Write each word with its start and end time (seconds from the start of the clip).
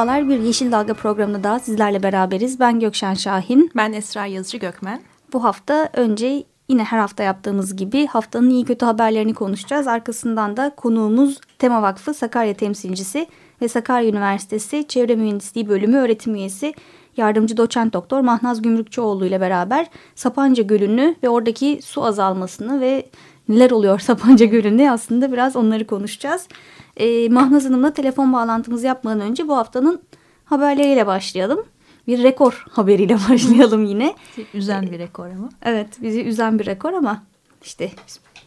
Merhabalar, 0.00 0.28
bir 0.28 0.38
Yeşil 0.38 0.72
Dalga 0.72 0.94
programında 0.94 1.44
daha 1.44 1.58
sizlerle 1.58 2.02
beraberiz. 2.02 2.60
Ben 2.60 2.80
Gökşen 2.80 3.14
Şahin. 3.14 3.70
Ben 3.76 3.92
Esra 3.92 4.26
Yazıcı 4.26 4.58
Gökmen. 4.58 5.00
Bu 5.32 5.44
hafta 5.44 5.88
önce 5.92 6.44
yine 6.68 6.84
her 6.84 6.98
hafta 6.98 7.22
yaptığımız 7.22 7.76
gibi 7.76 8.06
haftanın 8.06 8.50
iyi 8.50 8.64
kötü 8.64 8.86
haberlerini 8.86 9.34
konuşacağız. 9.34 9.86
Arkasından 9.86 10.56
da 10.56 10.70
konuğumuz 10.76 11.40
Tema 11.58 11.82
Vakfı 11.82 12.14
Sakarya 12.14 12.54
temsilcisi 12.54 13.26
ve 13.62 13.68
Sakarya 13.68 14.08
Üniversitesi 14.08 14.88
Çevre 14.88 15.16
Mühendisliği 15.16 15.68
Bölümü 15.68 15.96
öğretim 15.96 16.34
üyesi 16.34 16.74
yardımcı 17.16 17.56
doçent 17.56 17.92
doktor 17.92 18.20
Mahnaz 18.20 18.62
Gümrükçüoğlu 18.62 19.26
ile 19.26 19.40
beraber 19.40 19.86
Sapanca 20.14 20.62
Gölü'nü 20.62 21.14
ve 21.22 21.28
oradaki 21.28 21.80
su 21.82 22.04
azalmasını 22.04 22.80
ve 22.80 23.06
neler 23.50 23.70
oluyor 23.70 23.98
Sapanca 23.98 24.46
Gölü'nde 24.46 24.90
aslında 24.90 25.32
biraz 25.32 25.56
onları 25.56 25.86
konuşacağız. 25.86 26.48
E, 26.96 27.28
Mahnaz 27.28 27.64
Hanım'la 27.64 27.92
telefon 27.92 28.32
bağlantımızı 28.32 28.86
yapmadan 28.86 29.20
önce 29.20 29.48
bu 29.48 29.56
haftanın 29.56 30.00
haberleriyle 30.44 31.06
başlayalım. 31.06 31.64
Bir 32.06 32.22
rekor 32.22 32.64
haberiyle 32.70 33.14
başlayalım 33.30 33.84
yine. 33.84 34.14
Üzen 34.54 34.90
bir 34.90 34.98
rekor 34.98 35.26
ama. 35.26 35.48
Evet 35.62 35.88
bizi 36.02 36.24
üzen 36.24 36.58
bir 36.58 36.66
rekor 36.66 36.92
ama 36.92 37.22
işte 37.64 37.90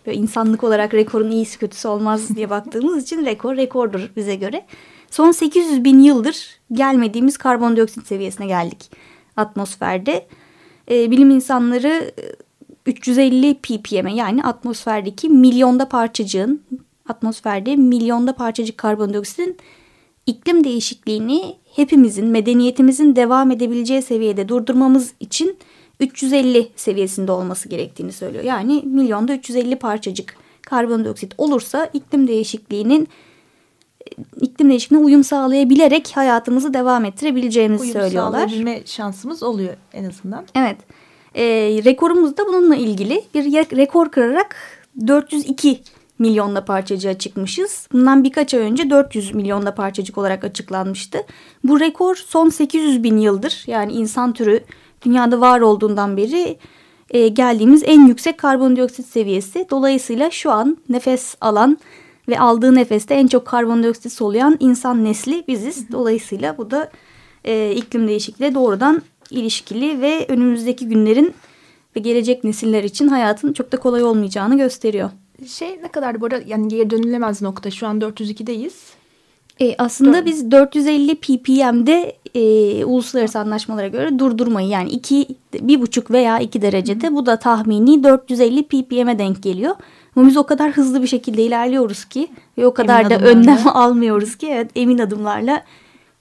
böyle 0.05 0.17
insanlık 0.17 0.63
olarak 0.63 0.93
rekorun 0.93 1.31
iyisi 1.31 1.59
kötüsü 1.59 1.87
olmaz 1.87 2.35
diye 2.35 2.49
baktığımız 2.49 3.03
için 3.03 3.25
rekor 3.25 3.57
rekordur 3.57 4.11
bize 4.15 4.35
göre. 4.35 4.65
Son 5.11 5.31
800 5.31 5.83
bin 5.83 5.99
yıldır 5.99 6.59
gelmediğimiz 6.71 7.37
karbondioksit 7.37 8.07
seviyesine 8.07 8.47
geldik 8.47 8.91
atmosferde. 9.37 10.27
E, 10.91 11.11
bilim 11.11 11.29
insanları 11.29 12.11
350 12.85 13.53
ppm'e 13.53 14.13
yani 14.13 14.43
atmosferdeki 14.43 15.29
milyonda 15.29 15.89
parçacığın 15.89 16.61
atmosferde 17.09 17.75
milyonda 17.75 18.35
parçacık 18.35 18.77
karbondioksitin 18.77 19.57
iklim 20.25 20.63
değişikliğini 20.63 21.55
hepimizin, 21.75 22.27
medeniyetimizin 22.27 23.15
devam 23.15 23.51
edebileceği 23.51 24.01
seviyede 24.01 24.49
durdurmamız 24.49 25.13
için 25.19 25.57
350 25.99 26.71
seviyesinde 26.75 27.31
olması 27.31 27.69
gerektiğini 27.69 28.11
söylüyor. 28.11 28.43
Yani 28.43 28.81
milyonda 28.85 29.33
350 29.33 29.75
parçacık 29.75 30.35
karbondioksit 30.61 31.33
olursa 31.37 31.89
iklim 31.93 32.27
değişikliğinin 32.27 33.07
iklim 34.41 34.69
değişikliğine 34.69 35.05
uyum 35.05 35.23
sağlayabilerek 35.23 36.11
hayatımızı 36.15 36.73
devam 36.73 37.05
ettirebileceğimizi 37.05 37.81
uyum 37.81 37.93
söylüyorlar. 37.93 38.37
Uyum 38.39 38.49
sağlayabilme 38.49 38.81
şansımız 38.85 39.43
oluyor 39.43 39.73
en 39.93 40.03
azından. 40.03 40.45
Evet. 40.55 40.77
E, 41.35 41.43
rekorumuz 41.85 42.37
da 42.37 42.47
bununla 42.47 42.75
ilgili 42.75 43.23
bir 43.33 43.43
rekor 43.77 44.09
kırarak 44.09 44.55
402 45.07 45.79
milyonla 46.19 46.65
parçacığa 46.65 47.13
çıkmışız. 47.13 47.87
Bundan 47.93 48.23
birkaç 48.23 48.53
ay 48.53 48.59
önce 48.59 48.89
400 48.89 49.35
milyonla 49.35 49.75
parçacık 49.75 50.17
olarak 50.17 50.43
açıklanmıştı. 50.43 51.17
Bu 51.63 51.79
rekor 51.79 52.15
son 52.15 52.49
800 52.49 53.03
bin 53.03 53.17
yıldır 53.17 53.63
yani 53.67 53.93
insan 53.93 54.33
türü 54.33 54.63
dünyada 55.05 55.41
var 55.41 55.61
olduğundan 55.61 56.17
beri 56.17 56.57
e, 57.09 57.27
geldiğimiz 57.27 57.83
en 57.85 58.07
yüksek 58.07 58.37
karbondioksit 58.37 59.05
seviyesi. 59.05 59.67
Dolayısıyla 59.69 60.31
şu 60.31 60.51
an 60.51 60.77
nefes 60.89 61.35
alan 61.41 61.77
ve 62.29 62.39
aldığı 62.39 62.75
nefeste 62.75 63.13
en 63.13 63.27
çok 63.27 63.45
karbondioksit 63.45 64.13
soluyan 64.13 64.57
insan 64.59 65.03
nesli 65.03 65.43
biziz. 65.47 65.91
Dolayısıyla 65.91 66.57
bu 66.57 66.71
da 66.71 66.91
e, 67.45 67.71
iklim 67.71 68.07
değişikliği 68.07 68.55
doğrudan 68.55 69.01
ilişkili 69.33 70.01
ve 70.01 70.25
önümüzdeki 70.27 70.87
günlerin 70.87 71.33
ve 71.95 71.99
gelecek 71.99 72.43
nesiller 72.43 72.83
için 72.83 73.07
hayatın 73.07 73.53
çok 73.53 73.71
da 73.71 73.77
kolay 73.77 74.03
olmayacağını 74.03 74.57
gösteriyor. 74.57 75.09
Şey 75.47 75.79
ne 75.83 75.87
kadar 75.87 76.21
bu 76.21 76.25
arada 76.25 76.41
yani 76.47 76.67
geri 76.67 76.89
dönülemez 76.89 77.41
nokta 77.41 77.71
şu 77.71 77.87
an 77.87 77.99
402'deyiz. 77.99 78.73
E, 79.61 79.75
aslında 79.77 80.17
Dön. 80.17 80.25
biz 80.25 80.51
450 80.51 81.15
ppm'de 81.15 82.15
e, 82.35 82.85
uluslararası 82.85 83.39
anlaşmalara 83.39 83.87
göre 83.87 84.19
durdurmayı 84.19 84.67
yani 84.67 84.89
iki, 84.89 85.27
bir 85.53 85.81
buçuk 85.81 86.11
veya 86.11 86.39
iki 86.39 86.61
derecede 86.61 87.07
Hı. 87.07 87.15
bu 87.15 87.25
da 87.25 87.39
tahmini 87.39 88.03
450 88.03 88.63
ppm'e 88.63 89.19
denk 89.19 89.43
geliyor. 89.43 89.75
Ama 90.15 90.27
biz 90.27 90.37
o 90.37 90.43
kadar 90.43 90.71
hızlı 90.71 91.01
bir 91.01 91.07
şekilde 91.07 91.43
ilerliyoruz 91.43 92.05
ki 92.05 92.27
ve 92.57 92.65
o 92.67 92.73
kadar 92.73 92.99
emin 92.99 93.09
da 93.09 93.19
önlem 93.19 93.59
almıyoruz 93.73 94.35
ki 94.35 94.47
evet, 94.47 94.71
emin 94.75 94.97
adımlarla 94.97 95.63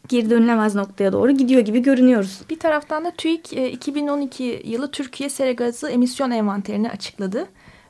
geri 0.08 0.30
dönülemez 0.30 0.74
noktaya 0.74 1.12
doğru 1.12 1.32
gidiyor 1.32 1.60
gibi 1.60 1.82
görünüyoruz. 1.82 2.40
Bir 2.50 2.58
taraftan 2.58 3.04
da 3.04 3.10
TÜİK 3.10 3.52
2012 3.52 4.62
yılı 4.64 4.90
Türkiye 4.90 5.30
sera 5.30 5.52
gazı 5.52 5.88
emisyon 5.88 6.30
envanterini 6.30 6.90
açıkladı. 6.90 7.46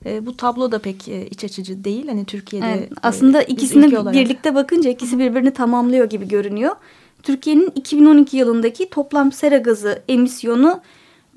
E, 0.07 0.27
bu 0.27 0.37
tablo 0.37 0.73
da 0.73 0.79
pek 0.79 1.09
e, 1.09 1.27
iç 1.27 1.45
açıcı 1.45 1.85
değil. 1.85 2.09
Hani 2.09 2.25
Türkiye'de 2.25 2.67
evet, 2.67 2.93
aslında 3.03 3.43
e, 3.43 3.45
ikisini 3.45 3.99
olarak... 3.99 4.15
birlikte 4.15 4.55
bakınca 4.55 4.91
ikisi 4.91 5.19
birbirini 5.19 5.51
tamamlıyor 5.53 6.11
gibi 6.11 6.29
görünüyor. 6.29 6.77
Türkiye'nin 7.23 7.73
2012 7.75 8.37
yılındaki 8.37 8.91
toplam 8.91 9.33
sera 9.33 9.57
gazı 9.57 10.03
emisyonu 10.09 10.81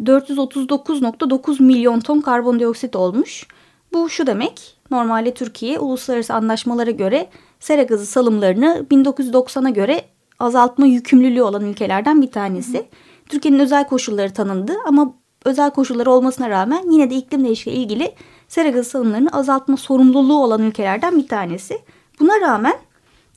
439.9 0.03 1.63
milyon 1.63 2.00
ton 2.00 2.22
karbondioksit 2.22 2.96
olmuş. 2.96 3.47
Bu 3.94 4.09
şu 4.09 4.28
demek. 4.28 4.78
Normalde 4.92 5.34
Türkiye 5.34 5.80
uluslararası 5.80 6.34
anlaşmalara 6.34 6.92
göre 6.92 7.30
sera 7.59 7.84
gazı 7.84 8.06
salımlarını 8.06 8.86
1990'a 8.92 9.69
göre 9.69 10.02
azaltma 10.40 10.85
yükümlülüğü 10.85 11.41
olan 11.41 11.66
ülkelerden 11.66 12.22
bir 12.22 12.31
tanesi. 12.31 12.85
Türkiye'nin 13.29 13.59
özel 13.59 13.88
koşulları 13.88 14.34
tanındı 14.34 14.73
ama 14.85 15.13
özel 15.46 15.72
koşulları 15.72 16.12
olmasına 16.12 16.50
rağmen 16.50 16.91
yine 16.91 17.09
de 17.09 17.16
iklim 17.16 17.46
değişikliği 17.46 17.75
ilgili 17.75 18.16
sera 18.47 18.69
gazı 18.69 18.90
salımlarını 18.90 19.29
azaltma 19.29 19.78
sorumluluğu 19.78 20.44
olan 20.44 20.63
ülkelerden 20.63 21.18
bir 21.18 21.28
tanesi. 21.28 21.79
Buna 22.19 22.41
rağmen 22.41 22.75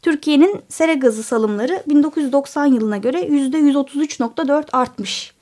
Türkiye'nin 0.02 0.60
sera 0.68 0.92
gazı 0.92 1.22
salımları 1.22 1.82
1990 1.88 2.66
yılına 2.66 2.96
göre 2.96 3.20
%133.4 3.20 4.64
artmış. 4.72 5.34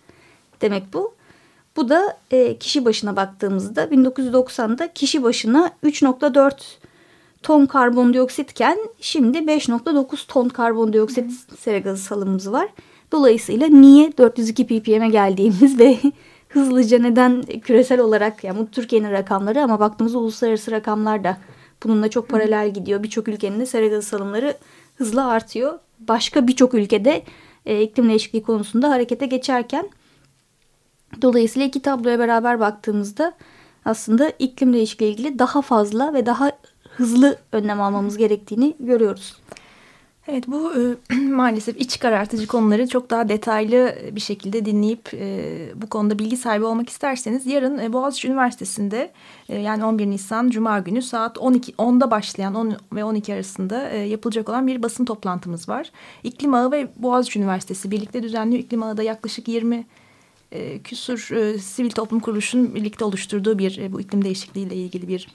Demek 0.61 0.93
bu. 0.93 1.15
Bu 1.77 1.89
da 1.89 2.19
e, 2.31 2.59
kişi 2.59 2.84
başına 2.84 3.16
baktığımızda 3.16 3.84
1990'da 3.84 4.93
kişi 4.93 5.22
başına 5.22 5.71
3.4 5.84 6.53
ton 7.47 7.67
karbondioksitken 7.67 8.79
şimdi 9.01 9.39
5.9 9.39 10.27
ton 10.29 10.49
karbondioksit 10.49 11.31
sera 11.59 11.79
gazı 11.79 12.03
salımımız 12.03 12.53
var. 12.53 12.69
Dolayısıyla 13.12 13.67
niye 13.67 14.17
402 14.19 14.67
ppm'e 14.67 15.09
geldiğimiz 15.09 15.79
ve 15.79 15.99
hızlıca 16.49 16.99
neden 16.99 17.43
küresel 17.43 18.01
olarak 18.01 18.45
yani 18.45 18.59
bu 18.59 18.71
Türkiye'nin 18.71 19.11
rakamları 19.11 19.62
ama 19.62 19.81
baktığımızda 19.81 20.19
uluslararası 20.19 20.71
rakamlar 20.71 21.25
da 21.25 21.37
bununla 21.84 22.11
çok 22.11 22.29
paralel 22.29 22.75
gidiyor. 22.75 23.03
Birçok 23.03 23.29
ülkenin 23.29 23.61
de 23.61 23.67
sera 23.67 23.87
gazı 23.87 24.09
salımları 24.09 24.57
hızla 24.97 25.27
artıyor. 25.27 25.78
Başka 25.99 26.49
birçok 26.49 26.75
ülkede 26.75 27.23
e, 27.67 27.83
iklim 27.83 28.09
değişikliği 28.09 28.43
konusunda 28.43 28.91
harekete 28.91 29.27
geçerken 29.27 29.89
dolayısıyla 31.23 31.69
iki 31.69 31.83
tabloya 31.83 32.19
beraber 32.19 32.61
baktığımızda 32.61 33.33
aslında 33.84 34.33
iklim 34.39 34.72
değişikliği 34.72 35.13
ilgili 35.13 35.39
daha 35.39 35.63
fazla 35.63 36.15
ve 36.15 36.27
daha 36.27 36.53
hızlı 36.97 37.39
önlem 37.53 37.81
almamız 37.81 38.16
gerektiğini 38.16 38.77
görüyoruz. 38.81 39.37
Evet 40.28 40.45
bu 40.48 40.72
e, 40.75 41.15
maalesef 41.31 41.81
iç 41.81 41.98
karartıcı 41.98 42.47
konuları 42.47 42.89
çok 42.89 43.10
daha 43.10 43.28
detaylı 43.28 43.95
bir 44.13 44.21
şekilde 44.21 44.65
dinleyip 44.65 45.15
e, 45.15 45.59
bu 45.75 45.87
konuda 45.87 46.19
bilgi 46.19 46.37
sahibi 46.37 46.65
olmak 46.65 46.89
isterseniz 46.89 47.47
yarın 47.47 47.78
e, 47.78 47.93
Boğaziçi 47.93 48.28
Üniversitesi'nde 48.28 49.13
e, 49.48 49.59
yani 49.59 49.84
11 49.84 50.07
Nisan 50.07 50.51
Cuma 50.51 50.78
günü 50.78 51.03
saat 51.03 51.39
12 51.39 51.72
10'da 51.72 52.10
başlayan 52.10 52.54
10 52.54 52.77
ve 52.93 53.04
12 53.04 53.34
arasında 53.34 53.91
e, 53.91 53.98
yapılacak 53.98 54.48
olan 54.48 54.66
bir 54.66 54.83
basın 54.83 55.04
toplantımız 55.04 55.69
var. 55.69 55.91
İklim 56.25 56.54
Ağı 56.54 56.72
ve 56.72 56.89
Boğaziçi 56.97 57.39
Üniversitesi 57.39 57.91
birlikte 57.91 58.22
düzenliyor. 58.22 58.63
İklim 58.63 58.83
Ağı'da 58.83 59.03
yaklaşık 59.03 59.48
20 59.48 59.87
e, 60.53 60.78
küsur 60.78 61.37
e, 61.37 61.59
sivil 61.59 61.91
toplum 61.91 62.21
kuruluşunun 62.21 62.75
birlikte 62.75 63.04
oluşturduğu 63.04 63.59
bir 63.59 63.78
e, 63.78 63.93
bu 63.93 64.01
iklim 64.01 64.25
değişikliği 64.25 64.66
ile 64.66 64.75
ilgili 64.75 65.09
bir 65.09 65.28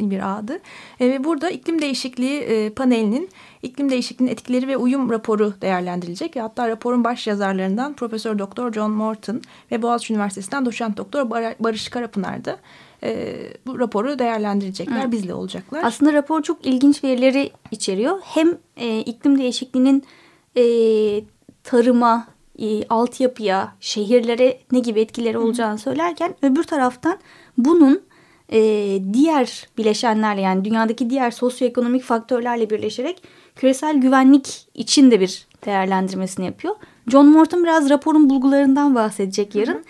bir 0.00 0.38
ağdı. 0.38 0.60
E, 1.00 1.08
ve 1.08 1.24
burada 1.24 1.50
iklim 1.50 1.82
değişikliği 1.82 2.40
e, 2.40 2.70
panelinin 2.70 3.28
iklim 3.62 3.90
değişikliğinin 3.90 4.32
etkileri 4.32 4.68
ve 4.68 4.76
uyum 4.76 5.10
raporu 5.10 5.54
değerlendirilecek. 5.60 6.36
Ve 6.36 6.40
hatta 6.40 6.68
raporun 6.68 7.04
baş 7.04 7.26
yazarlarından 7.26 7.94
Profesör 7.94 8.38
Doktor 8.38 8.72
John 8.72 8.90
Morton 8.90 9.42
ve 9.72 9.82
Boğaziçi 9.82 10.12
Üniversitesi'nden 10.12 10.66
Doçent 10.66 10.96
Doktor 10.96 11.30
Barış 11.60 11.88
Karapınar 11.88 12.44
da 12.44 12.58
bu 13.66 13.78
raporu 13.78 14.18
değerlendirecekler, 14.18 15.04
Hı. 15.04 15.12
bizle 15.12 15.34
olacaklar. 15.34 15.84
Aslında 15.84 16.12
rapor 16.12 16.42
çok 16.42 16.66
ilginç 16.66 17.04
verileri 17.04 17.50
içeriyor. 17.70 18.20
Hem 18.24 18.58
e, 18.76 19.00
iklim 19.00 19.38
değişikliğinin 19.38 20.04
e, 20.56 20.64
tarıma, 21.64 22.26
e, 22.58 22.86
altyapıya, 22.88 23.74
şehirlere 23.80 24.58
ne 24.72 24.78
gibi 24.78 25.00
etkileri 25.00 25.38
olacağını 25.38 25.78
söylerken 25.78 26.34
öbür 26.42 26.62
taraftan 26.62 27.18
bunun 27.58 28.02
e, 28.52 28.58
diğer 29.12 29.68
bileşenlerle 29.78 30.40
yani 30.40 30.64
dünyadaki 30.64 31.10
diğer 31.10 31.30
sosyoekonomik 31.30 32.02
faktörlerle 32.02 32.70
birleşerek 32.70 33.22
küresel 33.56 33.96
güvenlik 33.96 34.66
için 34.74 35.10
de 35.10 35.20
bir 35.20 35.46
değerlendirmesini 35.66 36.46
yapıyor. 36.46 36.74
John 37.08 37.26
Morton 37.26 37.64
biraz 37.64 37.90
raporun 37.90 38.30
bulgularından 38.30 38.94
bahsedecek 38.94 39.54
yarın. 39.54 39.72
Hı 39.72 39.78
hı. 39.78 39.82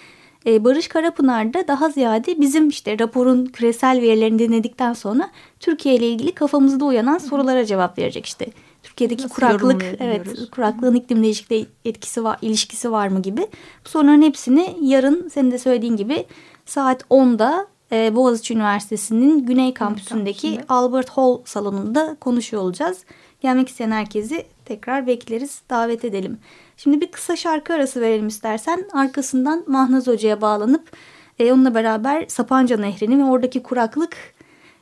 Ee, 0.47 0.65
Barış 0.65 0.89
Karapınar 0.89 1.55
da 1.55 1.69
daha 1.69 1.89
ziyade 1.89 2.41
bizim 2.41 2.69
işte 2.69 2.99
raporun 2.99 3.47
küresel 3.47 4.01
verilerini 4.01 4.39
dinledikten 4.39 4.93
sonra 4.93 5.31
Türkiye 5.61 5.95
ile 5.95 6.09
ilgili 6.09 6.33
kafamızda 6.33 6.85
uyanan 6.85 7.19
sorulara 7.19 7.65
cevap 7.65 7.99
verecek 7.99 8.27
işte. 8.27 8.47
Türkiye'deki 8.83 9.23
Nasıl 9.23 9.35
kuraklık, 9.35 9.85
evet, 9.99 10.51
kuraklığın 10.51 10.95
iklim 10.95 11.23
değişikliği 11.23 11.67
etkisi 11.85 12.25
var, 12.25 12.39
ilişkisi 12.43 12.93
var 12.93 13.09
mı 13.09 13.23
gibi. 13.23 13.47
Bu 13.85 13.89
soruların 13.89 14.23
hepsini 14.23 14.77
yarın 14.81 15.29
senin 15.29 15.51
de 15.51 15.59
söylediğin 15.59 15.97
gibi 15.97 16.27
saat 16.67 17.03
10'da 17.03 17.67
e, 17.93 18.17
Boğaziçi 18.17 18.55
Üniversitesi'nin 18.55 19.47
Güney 19.47 19.75
Kampüsü'ndeki 19.75 20.49
Kampüsünde. 20.49 20.75
Albert 20.75 21.11
Hall 21.11 21.39
salonunda 21.45 22.17
konuşuyor 22.21 22.63
olacağız. 22.63 23.05
Gelmek 23.41 23.69
isteyen 23.69 23.91
herkesi 23.91 24.47
tekrar 24.65 25.07
bekleriz, 25.07 25.63
davet 25.71 26.05
edelim. 26.05 26.39
Şimdi 26.77 27.01
bir 27.01 27.11
kısa 27.11 27.37
şarkı 27.37 27.75
arası 27.75 28.01
verelim 28.01 28.29
istersen. 28.29 28.85
Arkasından 28.93 29.65
Mahnaz 29.67 30.07
Hoca'ya 30.07 30.41
bağlanıp 30.41 30.97
e, 31.39 31.53
onunla 31.53 31.75
beraber 31.75 32.25
Sapanca 32.29 32.77
Nehri'ni 32.77 33.19
ve 33.19 33.25
oradaki 33.25 33.63
kuraklık 33.63 34.17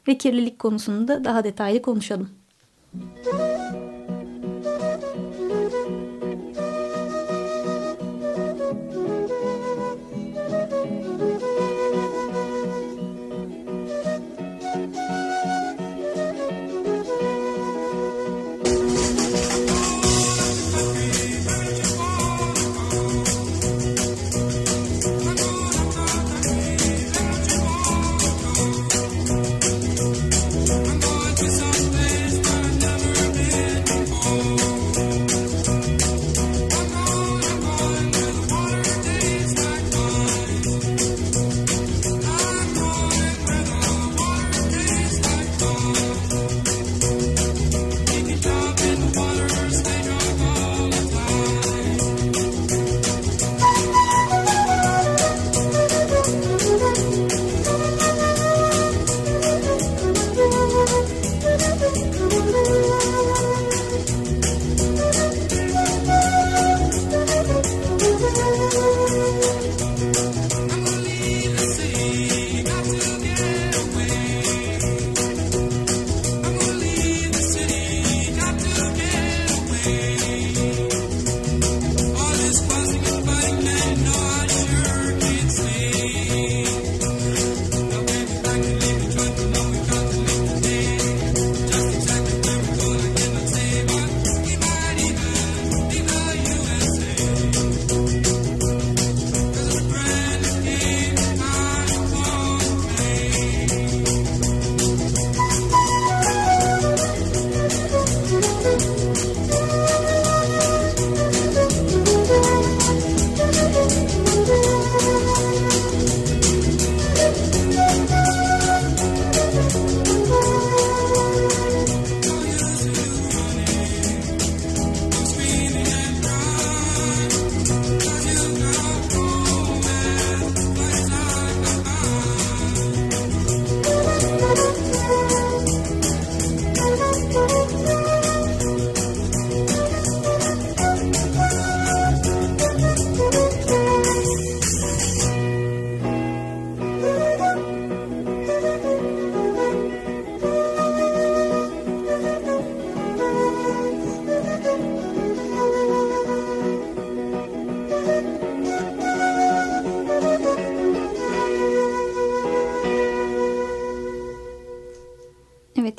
ve 0.08 0.18
kirlilik 0.18 0.58
konusunu 0.58 1.08
da 1.08 1.24
daha 1.24 1.44
detaylı 1.44 1.82
konuşalım. 1.82 2.28
Müzik 2.92 3.57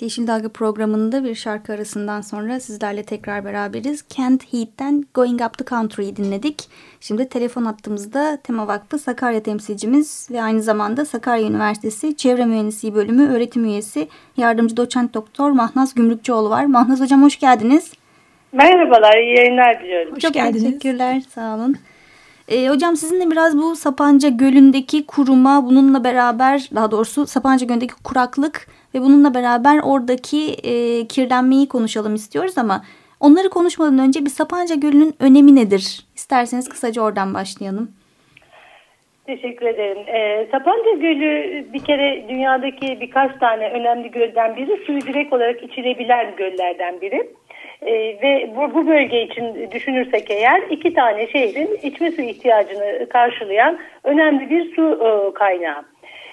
Yeşil 0.02 0.28
Dalga 0.28 0.50
programında 0.50 1.24
bir 1.24 1.36
şarkı 1.36 1.74
arasından 1.74 2.22
sonra 2.22 2.60
sizlerle 2.60 3.04
tekrar 3.04 3.46
beraberiz. 3.46 4.02
Kent 4.02 4.54
Heat'ten 4.54 5.04
Going 5.14 5.42
Up 5.42 5.58
the 5.58 5.66
Country'yi 5.66 6.16
dinledik. 6.16 6.64
Şimdi 7.00 7.30
telefon 7.30 7.66
attığımızda 7.66 8.38
Tema 8.44 8.68
Vakfı 8.68 9.00
Sakarya 9.00 9.44
temsilcimiz 9.44 10.28
ve 10.32 10.42
aynı 10.42 10.62
zamanda 10.62 11.06
Sakarya 11.06 11.48
Üniversitesi 11.48 12.18
Çevre 12.18 12.46
Mühendisliği 12.46 12.96
Bölümü 12.96 13.28
öğretim 13.28 13.66
üyesi 13.66 14.08
yardımcı 14.38 14.78
doçent 14.78 15.14
doktor 15.14 15.52
Mahnaz 15.52 15.96
Gümrükçüoğlu 15.96 16.50
var. 16.50 16.66
Mahnaz 16.66 17.02
Hocam 17.02 17.24
hoş 17.24 17.40
geldiniz. 17.40 17.92
Merhabalar, 18.52 19.18
iyi 19.18 19.38
yayınlar 19.38 19.84
diliyorum. 19.84 20.16
Hoş 20.16 20.22
Çok 20.22 20.34
geldiniz. 20.34 20.64
teşekkürler, 20.64 21.22
sağ 21.30 21.56
olun. 21.56 21.76
E, 22.48 22.70
hocam 22.70 22.96
sizinle 22.96 23.32
biraz 23.32 23.58
bu 23.58 23.76
Sapanca 23.76 24.30
Gölü'ndeki 24.30 25.06
kuruma 25.06 25.66
bununla 25.66 26.04
beraber 26.04 26.70
daha 26.76 26.92
doğrusu 26.92 27.28
Sapanca 27.28 27.66
Gölü'ndeki 27.66 27.94
kuraklık 28.04 28.68
ve 28.96 29.02
bununla 29.02 29.34
beraber 29.34 29.80
oradaki 29.84 30.54
e, 30.54 31.08
kirlenmeyi 31.08 31.68
konuşalım 31.68 32.16
istiyoruz 32.16 32.58
ama 32.58 32.82
onları 33.20 33.50
konuşmadan 33.50 34.00
önce 34.00 34.26
bir 34.26 34.30
Sapanca 34.30 34.76
Gölü'nün 34.76 35.16
önemi 35.20 35.56
nedir? 35.56 36.06
İsterseniz 36.16 36.70
kısaca 36.70 37.02
oradan 37.02 37.34
başlayalım. 37.34 37.92
Teşekkür 39.26 39.66
ederim. 39.66 39.98
E, 40.08 40.48
Sapanca 40.52 40.92
Gölü 40.92 41.66
bir 41.74 41.84
kere 41.84 42.26
dünyadaki 42.30 42.98
birkaç 43.02 43.40
tane 43.40 43.70
önemli 43.70 44.12
gölden 44.12 44.56
biri. 44.56 44.86
Suyu 44.86 45.02
direkt 45.02 45.34
olarak 45.34 45.64
içilebilen 45.64 46.36
göllerden 46.38 47.02
biri. 47.02 47.30
E, 47.82 47.92
ve 47.94 48.52
bu, 48.56 48.74
bu 48.74 48.88
bölge 48.88 49.24
için 49.24 49.72
düşünürsek 49.72 50.32
eğer 50.32 50.62
iki 50.70 50.94
tane 50.94 51.28
şehrin 51.28 51.80
içme 51.84 52.12
su 52.12 52.22
ihtiyacını 52.22 53.10
karşılayan 53.10 53.80
önemli 54.04 54.50
bir 54.50 54.76
su 54.76 54.84
e, 54.92 55.34
kaynağı. 55.34 55.84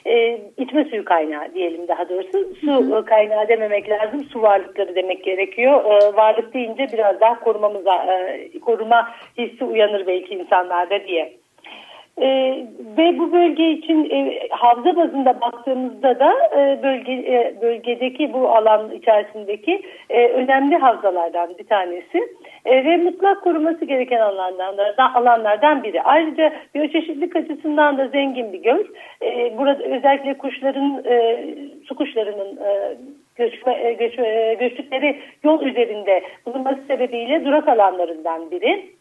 E, 0.07 0.41
içme 0.57 0.85
suyu 0.85 1.05
kaynağı 1.05 1.55
diyelim 1.55 1.89
daha 1.89 2.09
doğrusu. 2.09 2.55
Su 2.61 2.67
hı 2.67 2.97
hı. 2.97 3.05
kaynağı 3.05 3.49
dememek 3.49 3.91
lazım. 3.91 4.25
Su 4.25 4.43
varlıkları 4.43 4.95
demek 4.95 5.25
gerekiyor. 5.25 5.85
E, 5.85 6.17
varlık 6.17 6.55
deyince 6.55 6.89
biraz 6.93 7.21
daha 7.21 7.41
korumamıza 7.41 7.95
e, 7.95 8.61
koruma 8.61 9.11
hissi 9.39 9.65
uyanır 9.65 10.07
belki 10.07 10.35
insanlarda 10.35 11.07
diye. 11.07 11.37
E, 12.21 12.27
ve 12.99 13.19
bu 13.19 13.33
bölge 13.33 13.71
için 13.71 14.11
e, 14.11 14.49
havza 14.51 14.97
bazında 14.97 15.41
baktığımızda 15.41 16.19
da 16.19 16.33
e, 16.57 16.83
bölge 16.83 17.13
e, 17.13 17.55
bölgedeki 17.63 18.33
bu 18.33 18.49
alan 18.49 18.91
içerisindeki 18.91 19.83
e, 20.11 20.29
önemli 20.29 20.77
havzalardan 20.77 21.59
bir 21.59 21.65
tanesi 21.65 22.19
e, 22.65 22.85
ve 22.85 22.97
mutlak 22.97 23.43
koruması 23.43 23.85
gereken 23.85 24.21
alanlardan, 24.21 25.13
alanlardan 25.15 25.83
biri. 25.83 26.03
Ayrıca 26.03 26.53
biyoçeşitlik 26.75 27.37
açısından 27.37 27.99
da 27.99 28.09
zengin 28.09 28.53
bir 28.53 28.63
göl. 28.63 28.85
E, 29.23 29.59
burada 29.59 29.85
özellikle 29.85 30.39
kuşların, 30.39 31.05
e, 31.05 31.45
su 31.85 31.97
kuşlarının 31.97 32.57
e, 32.57 32.97
göçme, 33.37 33.75
e, 33.83 33.93
göç, 33.93 34.19
e, 34.19 34.57
göçtükleri 34.61 35.21
yol 35.45 35.63
üzerinde 35.63 36.23
bulunması 36.47 36.79
sebebiyle 36.89 37.45
durak 37.45 37.69
alanlarından 37.69 38.51
biri. 38.51 38.96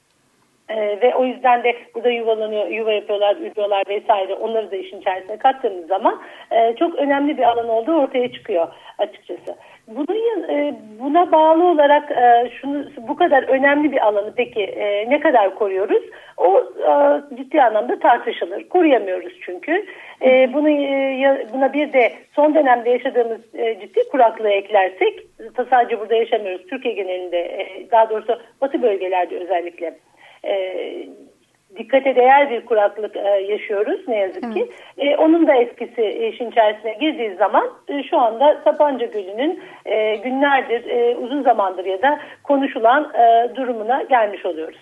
Ee, 0.69 1.01
ve 1.01 1.15
o 1.15 1.25
yüzden 1.25 1.63
de 1.63 1.75
burada 1.95 2.09
yuvalanıyor, 2.09 2.67
yuva 2.67 2.91
yapıyorlar, 2.91 3.35
ürüyorlar 3.35 3.83
vesaire. 3.89 4.33
Onları 4.33 4.71
da 4.71 4.75
işin 4.75 5.01
içerisine 5.01 5.37
kattığımız 5.37 5.87
zaman 5.87 6.21
e, 6.51 6.75
çok 6.75 6.95
önemli 6.95 7.37
bir 7.37 7.43
alan 7.43 7.69
olduğu 7.69 7.93
ortaya 7.93 8.31
çıkıyor 8.31 8.67
açıkçası. 8.97 9.55
Bunun 9.87 10.49
e, 10.49 10.75
buna 10.99 11.31
bağlı 11.31 11.63
olarak 11.63 12.11
e, 12.11 12.49
şunu 12.61 12.85
bu 13.07 13.15
kadar 13.15 13.43
önemli 13.43 13.91
bir 13.91 14.07
alanı 14.07 14.33
peki 14.35 14.63
e, 14.63 15.09
ne 15.09 15.19
kadar 15.19 15.55
koruyoruz? 15.55 16.03
O 16.37 16.59
e, 16.59 16.91
ciddi 17.37 17.61
anlamda 17.61 17.99
tartışılır. 17.99 18.69
Koruyamıyoruz 18.69 19.33
çünkü. 19.41 19.85
E, 20.21 20.53
bunu 20.53 20.69
e, 20.69 21.47
buna 21.53 21.73
bir 21.73 21.93
de 21.93 22.13
son 22.35 22.55
dönemde 22.55 22.89
yaşadığımız 22.89 23.55
e, 23.55 23.79
ciddi 23.79 24.09
kuraklığı 24.11 24.49
eklersek 24.49 25.19
sadece 25.69 25.99
burada 25.99 26.15
yaşamıyoruz. 26.15 26.67
Türkiye 26.67 26.93
genelinde 26.93 27.39
e, 27.39 27.91
daha 27.91 28.09
doğrusu 28.09 28.39
batı 28.61 28.81
bölgelerde 28.81 29.39
özellikle 29.39 29.93
e, 30.45 30.55
dikkate 31.77 32.15
değer 32.15 32.49
bir 32.49 32.65
kuraklık 32.65 33.15
e, 33.15 33.29
yaşıyoruz 33.29 34.07
ne 34.07 34.17
yazık 34.17 34.53
ki. 34.53 34.71
E, 34.97 35.15
onun 35.15 35.47
da 35.47 35.53
etkisi 35.53 36.29
işin 36.33 36.51
içerisine 36.51 36.93
girdiği 36.93 37.35
zaman 37.35 37.69
e, 37.87 38.03
şu 38.03 38.17
anda 38.17 38.61
Sapanca 38.63 39.05
Gölü'nün 39.05 39.63
e, 39.85 40.15
günlerdir, 40.15 40.89
e, 40.89 41.15
uzun 41.15 41.43
zamandır 41.43 41.85
ya 41.85 42.01
da 42.01 42.19
konuşulan 42.43 43.13
e, 43.13 43.55
durumuna 43.55 44.01
gelmiş 44.01 44.45
oluyoruz. 44.45 44.79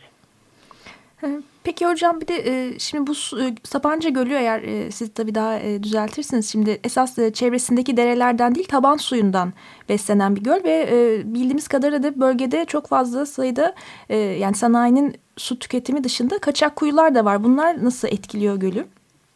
Peki 1.63 1.85
hocam 1.85 2.21
bir 2.21 2.27
de 2.27 2.35
e, 2.35 2.79
şimdi 2.79 3.07
bu 3.07 3.11
e, 3.13 3.43
Sapanca 3.63 4.09
Gölü 4.09 4.33
eğer 4.33 4.61
e, 4.61 4.91
siz 4.91 5.13
tabii 5.13 5.35
daha 5.35 5.59
e, 5.59 5.83
düzeltirsiniz. 5.83 6.51
Şimdi 6.51 6.79
esas 6.83 7.19
e, 7.19 7.33
çevresindeki 7.33 7.97
derelerden 7.97 8.55
değil 8.55 8.67
taban 8.67 8.97
suyundan 8.97 9.53
beslenen 9.89 10.35
bir 10.35 10.43
göl 10.43 10.63
ve 10.63 10.87
e, 10.91 11.21
bildiğimiz 11.33 11.67
kadarıyla 11.67 12.03
da 12.03 12.19
bölgede 12.19 12.65
çok 12.65 12.87
fazla 12.87 13.25
sayıda 13.25 13.75
e, 14.09 14.17
yani 14.17 14.55
sanayinin 14.55 15.15
su 15.37 15.59
tüketimi 15.59 16.03
dışında 16.03 16.39
kaçak 16.39 16.75
kuyular 16.75 17.15
da 17.15 17.25
var. 17.25 17.43
Bunlar 17.43 17.83
nasıl 17.85 18.07
etkiliyor 18.07 18.55
gölü? 18.55 18.87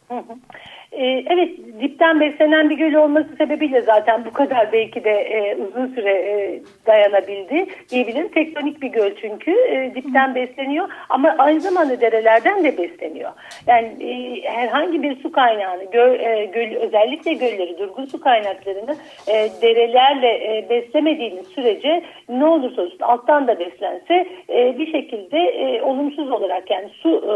Hı 0.08 0.14
hı. 0.14 0.22
Ee, 0.98 1.24
evet 1.30 1.50
dipten 1.80 2.20
beslenen 2.20 2.70
bir 2.70 2.76
göl 2.76 2.94
olması 2.94 3.28
sebebiyle 3.38 3.80
zaten 3.80 4.24
bu 4.24 4.32
kadar 4.32 4.72
belki 4.72 5.04
de 5.04 5.10
e, 5.10 5.56
uzun 5.56 5.86
süre 5.94 6.10
e, 6.10 6.60
dayanabildi 6.86 7.66
diyebilirim. 7.90 8.28
Tektonik 8.28 8.82
bir 8.82 8.88
göl 8.88 9.10
çünkü 9.20 9.50
e, 9.50 9.94
dipten 9.94 10.34
besleniyor 10.34 10.88
ama 11.08 11.34
aynı 11.38 11.60
zamanda 11.60 12.00
derelerden 12.00 12.64
de 12.64 12.78
besleniyor. 12.78 13.30
Yani 13.66 13.86
e, 14.00 14.42
herhangi 14.48 15.02
bir 15.02 15.22
su 15.22 15.32
kaynağını 15.32 15.84
göl, 15.84 16.20
e, 16.20 16.44
göl 16.44 16.74
özellikle 16.76 17.32
gölleri 17.32 17.78
durgun 17.78 18.04
su 18.04 18.20
kaynaklarını 18.20 18.96
e, 19.26 19.48
derelerle 19.62 20.28
e, 20.28 20.66
beslemediğiniz 20.70 21.46
sürece 21.46 22.02
ne 22.28 22.44
olursa 22.44 22.82
olsun 22.82 22.98
alttan 23.00 23.48
da 23.48 23.58
beslense 23.58 24.26
e, 24.50 24.78
bir 24.78 24.92
şekilde 24.92 25.38
e, 25.38 25.82
olumsuz 25.82 26.30
olarak 26.30 26.70
yani 26.70 26.88
su 26.88 27.08
e, 27.08 27.34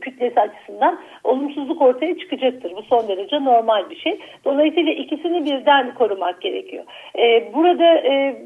kütlesi 0.00 0.40
açısından 0.40 0.98
olumsuzluk 1.24 1.82
ortaya 1.82 2.18
çıkacaktır. 2.18 2.72
Bu 2.76 2.82
son 2.82 3.01
derece 3.08 3.44
normal 3.44 3.90
bir 3.90 3.96
şey. 3.96 4.18
Dolayısıyla 4.44 4.92
ikisini 4.92 5.44
birden 5.44 5.94
korumak 5.94 6.40
gerekiyor. 6.40 6.84
E, 7.18 7.54
burada 7.54 7.94
e, 7.94 8.36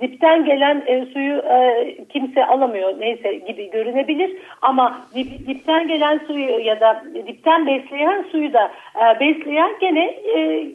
dipten 0.00 0.44
gelen 0.44 0.82
e, 0.86 1.06
suyu 1.06 1.38
e, 1.38 1.96
kimse 2.08 2.46
alamıyor 2.46 3.00
neyse 3.00 3.34
gibi 3.34 3.70
görünebilir 3.70 4.36
ama 4.62 5.00
dip, 5.14 5.46
dipten 5.48 5.88
gelen 5.88 6.20
suyu 6.26 6.58
ya 6.58 6.80
da 6.80 7.04
dipten 7.26 7.66
besleyen 7.66 8.24
suyu 8.30 8.52
da 8.52 8.72
e, 8.96 9.20
besleyen 9.20 9.72
gene 9.80 10.04
e, 10.36 10.66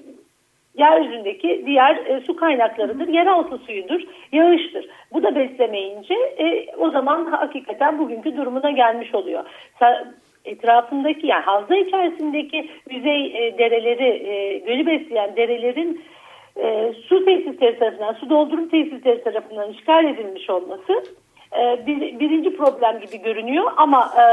yeryüzündeki 0.77 1.63
diğer 1.65 1.96
e, 1.96 2.22
su 2.22 2.36
kaynaklarıdır. 2.36 3.08
Yeraltı 3.08 3.58
suyudur, 3.58 4.01
yağıştır. 4.32 4.89
Bu 5.13 5.24
da 5.24 5.36
beslemeyince 5.36 6.13
e, 6.13 6.75
o 6.77 6.89
zaman 6.89 7.25
hakikaten 7.25 8.00
bugünkü 8.00 8.38
durumuna 8.38 8.72
gelmiş 8.72 9.15
oluyor. 9.15 9.44
Sa 9.80 10.13
etrafındaki 10.45 11.27
yani 11.27 11.43
havza 11.43 11.75
içerisindeki 11.75 12.69
yüzey 12.89 13.25
e, 13.25 13.57
dereleri, 13.57 14.27
e, 14.27 14.57
gölü 14.57 14.85
besleyen 14.85 15.35
derelerin 15.35 16.01
e, 16.57 16.93
su 17.07 17.25
tesisleri 17.25 17.79
tarafından, 17.79 18.13
su 18.13 18.29
doldurum 18.29 18.69
tesisleri 18.69 19.23
tarafından 19.23 19.71
işgal 19.71 20.05
edilmiş 20.05 20.50
olması 20.50 21.03
e, 21.59 21.88
bir, 21.88 22.19
birinci 22.19 22.57
problem 22.57 23.00
gibi 23.00 23.21
görünüyor. 23.23 23.71
Ama 23.77 24.12
e, 24.17 24.23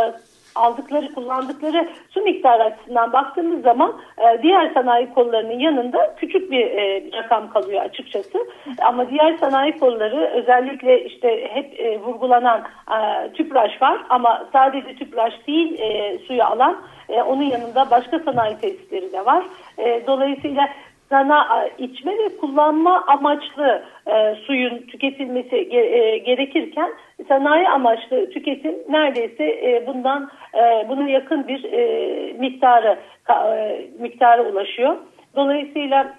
aldıkları, 0.55 1.15
kullandıkları 1.15 1.89
su 2.11 2.21
miktarı 2.21 2.65
açısından 2.65 3.13
baktığımız 3.13 3.63
zaman 3.63 3.93
e, 4.19 4.43
diğer 4.43 4.75
sanayi 4.75 5.15
kollarının 5.15 5.59
yanında 5.59 6.15
küçük 6.17 6.51
bir 6.51 6.67
e, 6.67 7.03
rakam 7.13 7.53
kalıyor 7.53 7.83
açıkçası. 7.83 8.39
Ama 8.83 9.11
diğer 9.11 9.37
sanayi 9.37 9.79
kolları 9.79 10.31
özellikle 10.35 11.05
işte 11.05 11.49
hep 11.55 11.81
e, 11.81 12.01
vurgulanan 12.01 12.63
e, 12.91 13.33
tüpraş 13.33 13.83
var 13.83 14.01
ama 14.09 14.47
sadece 14.53 14.95
tüpraş 14.95 15.33
değil 15.47 15.81
e, 15.81 16.19
suyu 16.19 16.45
alan 16.45 16.77
e, 17.09 17.23
onun 17.23 17.43
yanında 17.43 17.91
başka 17.91 18.19
sanayi 18.19 18.57
tesisleri 18.57 19.13
de 19.13 19.25
var. 19.25 19.45
E, 19.79 20.07
dolayısıyla 20.07 20.69
sana 21.11 21.69
içme 21.79 22.13
ve 22.13 22.37
kullanma 22.41 23.05
amaçlı 23.07 23.85
e, 24.07 24.35
suyun 24.47 24.79
tüketilmesi 24.79 25.57
e, 25.57 26.19
gerekirken 26.19 26.91
sanayi 27.29 27.69
amaçlı 27.69 28.31
tüketim 28.31 28.75
neredeyse 28.89 29.45
e, 29.45 29.85
bundan 29.87 30.31
e, 30.55 30.89
buna 30.89 31.09
yakın 31.09 31.49
bir 31.49 31.65
e, 31.65 32.33
miktarı 32.33 32.99
e, 33.31 33.87
miktara 33.99 34.43
ulaşıyor. 34.43 34.97
Dolayısıyla 35.37 36.15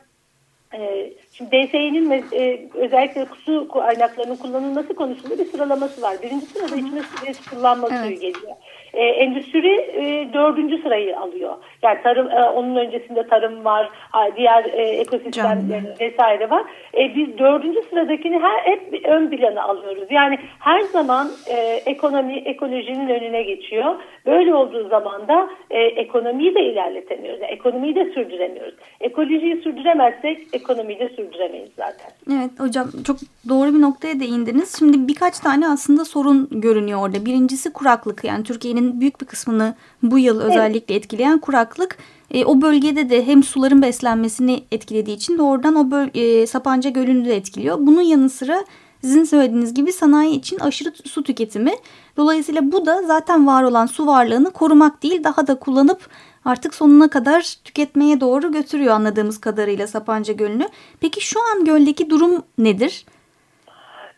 e, 0.74 1.12
şimdi 1.34 1.52
DSİ'nin 1.52 2.12
e, 2.32 2.60
özellikle 2.74 3.26
su 3.46 3.68
kaynaklarının 3.68 4.36
kullanılması 4.36 4.94
konusunda 4.94 5.40
bir 5.40 5.46
sıralaması 5.46 6.02
var. 6.02 6.16
Birinci 6.24 6.46
sırada 6.46 6.76
içme 6.76 7.02
suyu 7.02 7.34
kullanma 7.50 7.88
evet. 7.92 8.00
suyu 8.00 8.20
geliyor. 8.20 8.56
E, 8.94 9.04
endüstri 9.04 9.74
e, 9.74 10.34
dördüncü 10.34 10.82
sırayı 10.82 11.20
alıyor. 11.20 11.54
Yani 11.82 11.98
tarım 12.04 12.30
e, 12.32 12.44
onun 12.44 12.76
öncesinde 12.76 13.28
tarım 13.28 13.66
var, 13.66 13.90
diğer 14.38 14.66
e, 14.66 14.82
ekosistemler 14.82 15.84
vesaire 16.00 16.50
var. 16.50 16.64
E, 16.98 17.16
biz 17.16 17.38
dördüncü 17.38 17.80
sıradakini 17.90 18.40
her 18.40 18.72
hep 18.72 19.06
ön 19.06 19.30
plana 19.30 19.64
alıyoruz. 19.64 20.08
Yani 20.12 20.40
her 20.60 20.82
zaman 20.82 21.32
e, 21.48 21.56
ekonomi 21.86 22.34
ekolojinin 22.34 23.10
önüne 23.10 23.44
geçiyor. 23.44 23.96
Böyle 24.26 24.54
olduğu 24.54 24.90
zaman 24.90 25.28
da 25.28 25.50
e, 25.70 25.80
ekonomiyi 25.80 26.56
de 26.56 26.62
ilerletemiyoruz. 26.64 27.42
Yani 27.42 27.52
ekonomiyi 27.52 27.96
de 27.96 28.06
sürdüremiyoruz. 28.06 28.74
Ekolojiyi 29.02 29.62
sürdüremezsek 29.62 30.48
ekonomiyi 30.54 31.00
de 31.00 31.10
sürdüremeyiz 31.10 31.72
zaten. 31.78 32.12
Evet 32.32 32.52
hocam 32.60 32.88
çok 33.08 33.18
doğru 33.50 33.74
bir 33.74 33.82
noktaya 33.82 34.20
değindiniz. 34.20 34.80
Şimdi 34.80 35.08
birkaç 35.08 35.40
tane 35.40 35.68
aslında 35.68 36.06
sorun 36.06 36.48
görünüyor 36.52 37.00
orada. 37.02 37.26
Birincisi 37.26 37.74
kuraklık 37.74 38.24
yani 38.24 38.44
Türkiye'nin 38.44 38.81
Türkiye'nin 38.82 39.02
büyük 39.02 39.22
bir 39.22 39.26
kısmını 39.26 39.76
bu 40.04 40.20
yıl 40.20 40.40
özellikle 40.40 40.94
evet. 40.94 41.04
etkileyen 41.04 41.40
kuraklık 41.40 41.98
e, 42.32 42.46
o 42.46 42.62
bölgede 42.62 43.10
de 43.10 43.26
hem 43.26 43.44
suların 43.44 43.82
beslenmesini 43.82 44.64
etkilediği 44.72 45.16
için 45.16 45.38
doğrudan 45.38 45.76
o 45.76 45.92
böl 45.92 46.08
e, 46.14 46.48
Sapanca 46.48 46.90
Gölü'nü 46.90 47.26
de 47.26 47.36
etkiliyor. 47.36 47.78
Bunun 47.80 48.02
yanı 48.02 48.30
sıra 48.30 48.66
sizin 49.02 49.24
söylediğiniz 49.24 49.74
gibi 49.74 49.94
sanayi 49.94 50.36
için 50.36 50.60
aşırı 50.60 50.94
su 51.06 51.24
tüketimi. 51.24 51.74
Dolayısıyla 52.18 52.72
bu 52.72 52.86
da 52.86 53.04
zaten 53.04 53.48
var 53.48 53.64
olan 53.64 53.86
su 53.86 54.08
varlığını 54.08 54.52
korumak 54.52 55.04
değil 55.04 55.24
daha 55.24 55.48
da 55.48 55.56
kullanıp 55.56 56.08
artık 56.46 56.76
sonuna 56.76 57.08
kadar 57.08 57.56
tüketmeye 57.64 58.20
doğru 58.20 58.52
götürüyor 58.52 58.94
anladığımız 58.94 59.38
kadarıyla 59.38 59.88
Sapanca 59.88 60.34
Gölü'nü. 60.34 60.70
Peki 61.00 61.22
şu 61.22 61.40
an 61.40 61.66
göldeki 61.66 62.10
durum 62.10 62.44
nedir? 62.58 63.06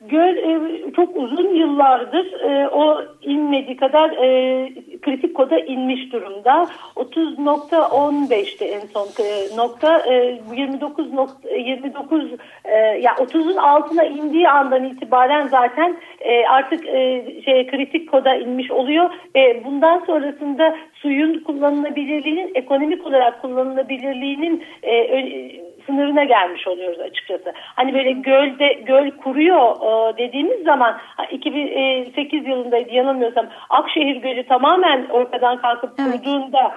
Göl 0.10 0.38
e, 0.38 0.60
çok 0.95 1.17
uzun 1.17 1.55
yıllardır 1.55 2.41
e, 2.41 2.69
o 2.69 3.01
inmediği 3.22 3.77
kadar 3.77 4.10
e, 4.10 4.69
kritik 5.01 5.36
koda 5.36 5.60
inmiş 5.60 6.13
durumda. 6.13 6.67
30.15'ti 6.95 8.65
en 8.65 8.88
son 8.88 9.07
e, 9.25 9.57
nokta. 9.57 10.00
E, 10.00 10.39
29 10.55 11.13
nokta, 11.13 11.50
29 11.50 12.31
e, 12.65 12.75
ya 12.77 13.13
30'un 13.13 13.57
altına 13.57 14.03
indiği 14.03 14.50
andan 14.50 14.83
itibaren 14.83 15.48
zaten 15.48 15.98
e, 16.19 16.45
artık 16.48 16.88
e, 16.88 17.25
şey 17.45 17.67
kritik 17.67 18.12
koda 18.12 18.36
inmiş 18.36 18.72
oluyor 18.72 19.10
ve 19.36 19.62
bundan 19.65 20.00
sonrasında 20.05 20.75
suyun 20.93 21.39
kullanılabilirliğinin 21.39 22.51
ekonomik 22.55 23.07
olarak 23.07 23.41
kullanılabilirliğinin 23.41 24.63
e, 24.83 24.93
sınırına 25.85 26.23
gelmiş 26.23 26.67
oluyoruz 26.67 26.99
açıkçası. 26.99 27.53
Hani 27.55 27.93
böyle 27.93 28.11
gölde 28.11 28.73
göl 28.73 29.11
kuruyor 29.11 29.75
e, 29.75 30.17
dediğimiz 30.17 30.63
zaman 30.63 30.97
2008 31.31 32.47
yılındaydı 32.47 32.93
yanılmıyorsam 32.93 33.45
Akşehir 33.69 34.15
Gölü 34.15 34.47
tamamen 34.47 35.05
ortadan 35.09 35.61
kalkıp 35.61 35.93
evet. 35.99 36.11
kuruduğunda 36.11 36.71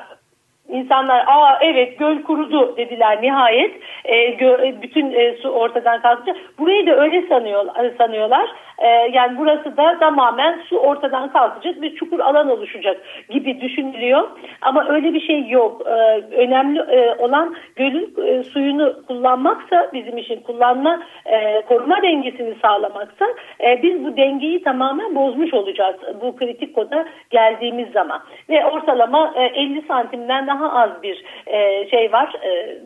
İnsanlar 0.68 1.24
aa 1.26 1.58
evet 1.60 1.98
göl 1.98 2.22
kurudu 2.22 2.76
dediler 2.76 3.22
nihayet. 3.22 3.74
E, 4.04 4.30
gö, 4.30 4.72
bütün 4.82 5.12
e, 5.12 5.36
su 5.36 5.48
ortadan 5.48 6.02
kalkınca 6.02 6.34
burayı 6.58 6.86
da 6.86 6.96
öyle 6.96 7.26
sanıyor, 7.28 7.64
sanıyorlar. 7.98 8.50
E, 8.78 8.88
yani 8.88 9.38
burası 9.38 9.76
da 9.76 9.98
tamamen 9.98 10.60
su 10.68 10.76
ortadan 10.78 11.32
kalkacak 11.32 11.82
bir 11.82 11.94
çukur 11.94 12.20
alan 12.20 12.50
oluşacak 12.50 12.96
gibi 13.30 13.60
düşünülüyor. 13.60 14.28
Ama 14.62 14.88
öyle 14.88 15.14
bir 15.14 15.20
şey 15.20 15.48
yok. 15.48 15.82
E, 15.86 15.90
önemli 16.36 16.80
e, 16.80 17.14
olan 17.18 17.56
gölün 17.76 18.14
e, 18.26 18.42
suyunu 18.42 19.06
kullanmaksa 19.06 19.90
bizim 19.92 20.18
için 20.18 20.40
kullanma 20.40 21.02
e, 21.26 21.62
koruma 21.68 22.02
dengesini 22.02 22.54
sağlamaksa 22.62 23.26
e, 23.60 23.82
biz 23.82 24.04
bu 24.04 24.16
dengeyi 24.16 24.62
tamamen 24.62 25.14
bozmuş 25.14 25.54
olacağız 25.54 25.96
bu 26.22 26.36
kritik 26.36 26.74
koda 26.74 27.04
geldiğimiz 27.30 27.92
zaman. 27.92 28.20
Ve 28.48 28.66
ortalama 28.66 29.32
e, 29.36 29.44
50 29.44 29.82
santimden 29.88 30.46
daha 30.46 30.55
az 30.64 31.02
bir 31.02 31.24
e, 31.46 31.88
şey 31.90 32.12
var 32.12 32.34
e, 32.42 32.78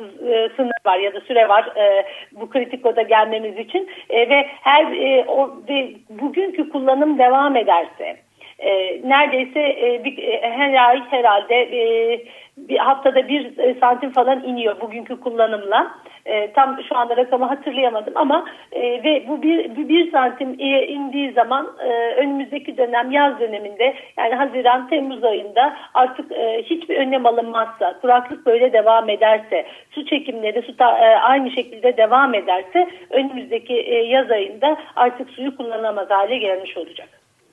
e, 0.00 0.48
sınır 0.56 0.72
var 0.86 0.98
ya 0.98 1.14
da 1.14 1.20
süre 1.20 1.48
var 1.48 1.76
e, 1.76 2.06
bu 2.32 2.50
kritik 2.50 2.82
koda 2.82 3.02
gelmemiz 3.02 3.58
için 3.58 3.90
e, 4.10 4.28
ve 4.28 4.46
her 4.60 4.92
e, 4.92 5.24
o, 5.28 5.50
ve 5.68 5.92
bugünkü 6.10 6.70
kullanım 6.70 7.18
devam 7.18 7.56
ederse 7.56 8.16
e, 8.58 9.00
neredeyse 9.08 9.60
e, 9.60 10.04
bir, 10.04 10.18
e, 10.18 10.50
her 10.50 10.88
ay 10.88 11.02
herhalde 11.10 11.54
e, 11.54 12.20
bir 12.56 12.78
haftada 12.78 13.28
bir 13.28 13.52
santim 13.80 14.12
falan 14.12 14.44
iniyor 14.44 14.80
bugünkü 14.80 15.20
kullanımla. 15.20 15.94
E, 16.26 16.52
tam 16.52 16.78
şu 16.88 16.96
anda 16.96 17.16
rakamı 17.16 17.44
hatırlayamadım 17.44 18.12
ama 18.16 18.44
e, 18.72 18.80
ve 18.80 19.24
bu 19.28 19.42
bir, 19.42 19.88
bir, 19.88 20.12
santim 20.12 20.56
indiği 20.88 21.32
zaman 21.32 21.68
e, 21.84 22.14
önümüzdeki 22.14 22.76
dönem 22.76 23.10
yaz 23.10 23.40
döneminde 23.40 23.94
yani 24.18 24.34
Haziran 24.34 24.88
Temmuz 24.88 25.24
ayında 25.24 25.76
artık 25.94 26.32
e, 26.32 26.62
hiçbir 26.62 26.96
önlem 26.96 27.26
alınmazsa 27.26 27.98
kuraklık 28.00 28.46
böyle 28.46 28.72
devam 28.72 29.08
ederse 29.08 29.66
su 29.90 30.06
çekimleri 30.06 30.62
su 30.62 30.76
ta, 30.76 30.98
e, 30.98 31.16
aynı 31.16 31.50
şekilde 31.50 31.96
devam 31.96 32.34
ederse 32.34 32.88
önümüzdeki 33.10 33.74
e, 33.74 33.94
yaz 33.94 34.30
ayında 34.30 34.76
artık 34.96 35.30
suyu 35.30 35.56
kullanamaz 35.56 36.10
hale 36.10 36.38
gelmiş 36.38 36.76
olacak. 36.76 37.08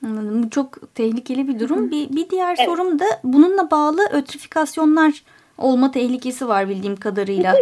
Anladım. 0.06 0.42
Bu 0.42 0.50
çok 0.50 0.94
tehlikeli 0.94 1.48
bir 1.48 1.60
durum. 1.60 1.90
Bir, 1.90 2.08
bir 2.16 2.30
diğer 2.30 2.54
evet. 2.58 2.68
sorum 2.68 2.98
da 2.98 3.04
bununla 3.24 3.70
bağlı 3.70 4.00
ötrifikasyonlar 4.12 5.12
olma 5.58 5.90
tehlikesi 5.90 6.48
var 6.48 6.68
bildiğim 6.68 6.96
kadarıyla. 6.96 7.54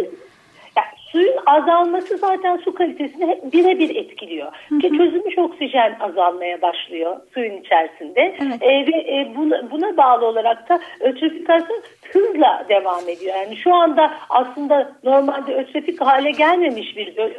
Suyun 1.11 1.35
azalması 1.45 2.17
zaten 2.17 2.57
su 2.57 2.73
kalitesini 2.73 3.39
birebir 3.53 3.95
etkiliyor. 3.95 4.51
Ki 4.81 4.89
çözülmüş 4.97 5.37
oksijen 5.37 5.97
azalmaya 5.99 6.61
başlıyor 6.61 7.17
suyun 7.33 7.57
içerisinde. 7.57 8.35
Evet. 8.41 8.61
E, 8.61 8.87
ve 8.87 8.97
e, 8.97 9.33
buna, 9.35 9.71
buna 9.71 9.97
bağlı 9.97 10.25
olarak 10.25 10.69
da 10.69 10.79
ötrifikasyon 10.99 11.81
hızla 12.39 12.65
devam 12.69 13.09
ediyor. 13.09 13.35
Yani 13.35 13.57
şu 13.57 13.73
anda 13.73 14.13
aslında 14.29 14.91
normalde 15.03 15.55
ötrofik 15.55 16.01
hale 16.01 16.31
gelmemiş 16.31 16.97
bir 16.97 17.15
göl, 17.15 17.31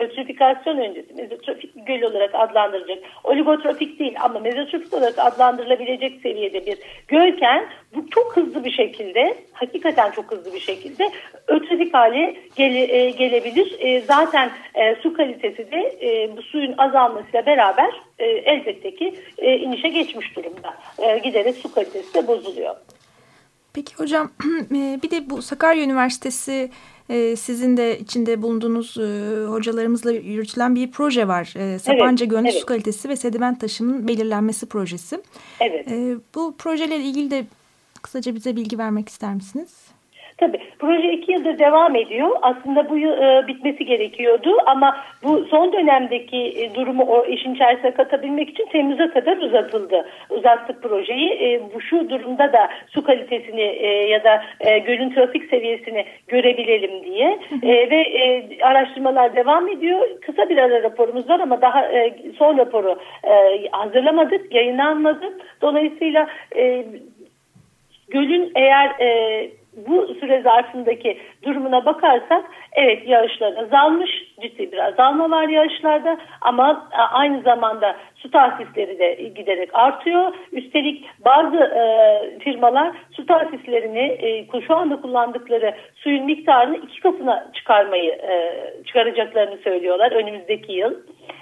öncesi 0.78 1.14
mezotrofik 1.14 1.86
göl 1.86 2.02
olarak 2.02 2.34
adlandırılacak. 2.34 2.98
Oligotropik 3.24 3.98
değil 3.98 4.14
ama 4.20 4.40
mezotrofik 4.40 4.94
olarak 4.94 5.18
adlandırılabilecek 5.18 6.20
seviyede 6.22 6.66
bir 6.66 6.78
gölken 7.08 7.66
bu 7.94 8.10
çok 8.10 8.36
hızlı 8.36 8.64
bir 8.64 8.70
şekilde, 8.70 9.34
hakikaten 9.52 10.10
çok 10.10 10.30
hızlı 10.30 10.54
bir 10.54 10.60
şekilde 10.60 11.10
ötrofik 11.46 11.94
hale 11.94 12.36
gele, 12.56 12.96
e, 12.96 13.10
gelebilir. 13.10 13.76
E, 13.78 14.00
zaten 14.00 14.50
e, 14.74 14.94
su 14.94 15.12
kalitesi 15.12 15.70
de 15.70 15.98
e, 16.02 16.36
bu 16.36 16.42
suyun 16.42 16.74
azalmasıyla 16.78 17.46
beraber 17.46 17.90
e, 18.18 18.26
elbette 18.26 18.94
ki 18.94 19.14
e, 19.38 19.56
inişe 19.56 19.88
geçmiş 19.88 20.36
durumda. 20.36 20.74
E, 20.98 21.18
giderek 21.18 21.56
su 21.56 21.74
kalitesi 21.74 22.14
de 22.14 22.26
bozuluyor. 22.26 22.76
Peki 23.72 23.94
hocam 23.94 24.30
e, 24.74 25.00
bir 25.02 25.10
de 25.10 25.30
bu 25.30 25.42
Sakarya 25.42 25.84
Üniversitesi 25.84 26.70
e, 27.08 27.36
sizin 27.36 27.76
de 27.76 27.98
içinde 27.98 28.42
bulunduğunuz 28.42 28.96
e, 28.98 29.46
hocalarımızla 29.46 30.12
yürütülen 30.12 30.74
bir 30.74 30.90
proje 30.90 31.28
var. 31.28 31.44
Sapanca 31.82 32.24
evet, 32.24 32.30
Gönlü 32.30 32.48
evet. 32.48 32.60
Su 32.60 32.66
Kalitesi 32.66 33.08
ve 33.08 33.16
Sediment 33.16 33.60
Taşımının 33.60 34.08
Belirlenmesi 34.08 34.66
Projesi. 34.66 35.22
Evet. 35.60 35.86
Bu 36.34 36.54
projeyle 36.58 36.96
ilgili 36.96 37.30
de 37.30 37.46
kısaca 38.02 38.34
bize 38.34 38.56
bilgi 38.56 38.78
vermek 38.78 39.08
ister 39.08 39.34
misiniz? 39.34 39.70
Tabii 40.40 40.60
proje 40.78 41.12
iki 41.12 41.32
yıldır 41.32 41.58
devam 41.58 41.96
ediyor. 41.96 42.28
Aslında 42.42 42.90
bu 42.90 42.98
yıl 42.98 43.12
e, 43.12 43.46
bitmesi 43.46 43.84
gerekiyordu 43.84 44.56
ama 44.66 44.96
bu 45.22 45.44
son 45.44 45.72
dönemdeki 45.72 46.36
e, 46.36 46.74
durumu 46.74 47.02
o 47.02 47.26
işin 47.26 47.54
içerisine 47.54 47.90
katabilmek 47.90 48.50
için 48.50 48.66
Temmuz'a 48.72 49.10
kadar 49.10 49.36
uzatıldı. 49.36 50.08
Uzattık 50.30 50.82
projeyi. 50.82 51.30
E, 51.30 51.60
bu 51.74 51.80
şu 51.80 52.10
durumda 52.10 52.52
da 52.52 52.68
su 52.88 53.04
kalitesini 53.04 53.60
e, 53.60 54.08
ya 54.08 54.24
da 54.24 54.42
e, 54.60 54.78
gölün 54.78 55.10
trafik 55.10 55.50
seviyesini 55.50 56.04
görebilelim 56.28 57.04
diye 57.04 57.38
e, 57.62 57.90
ve 57.90 58.00
e, 58.00 58.58
araştırmalar 58.62 59.36
devam 59.36 59.68
ediyor. 59.68 60.08
Kısa 60.26 60.48
bir 60.48 60.58
ara 60.58 60.82
raporumuz 60.82 61.28
var 61.28 61.40
ama 61.40 61.62
daha 61.62 61.86
e, 61.86 62.14
son 62.38 62.58
raporu 62.58 62.98
e, 63.24 63.68
hazırlamadık, 63.70 64.54
yayınlanmadı. 64.54 65.38
Dolayısıyla 65.62 66.26
e, 66.56 66.84
gölün 68.08 68.52
eğer 68.54 68.90
e, 69.00 69.59
bu 69.76 70.14
süre 70.20 70.42
zarfındaki 70.42 71.18
durumuna 71.42 71.86
bakarsak 71.86 72.44
evet 72.72 73.08
yağışlar 73.08 73.56
azalmış 73.56 74.10
ciddi 74.42 74.72
bir 74.72 74.78
azalma 74.78 75.30
var 75.30 75.48
yağışlarda 75.48 76.18
ama 76.40 76.88
e, 76.92 76.96
aynı 76.96 77.42
zamanda 77.42 77.96
su 78.14 78.30
tahsisleri 78.30 78.98
de 78.98 79.14
giderek 79.14 79.70
artıyor. 79.72 80.34
Üstelik 80.52 81.04
bazı 81.24 81.56
e, 81.56 81.82
firmalar 82.38 82.96
su 83.10 83.26
tahsislerini 83.26 84.18
e, 84.52 84.60
şu 84.66 84.76
anda 84.76 85.00
kullandıkları 85.00 85.74
suyun 85.94 86.24
miktarını 86.24 86.76
iki 86.76 87.00
katına 87.00 87.50
çıkarmayı 87.54 88.10
e, 88.10 88.64
çıkaracaklarını 88.86 89.56
söylüyorlar 89.56 90.12
önümüzdeki 90.12 90.72
yıl 90.72 90.94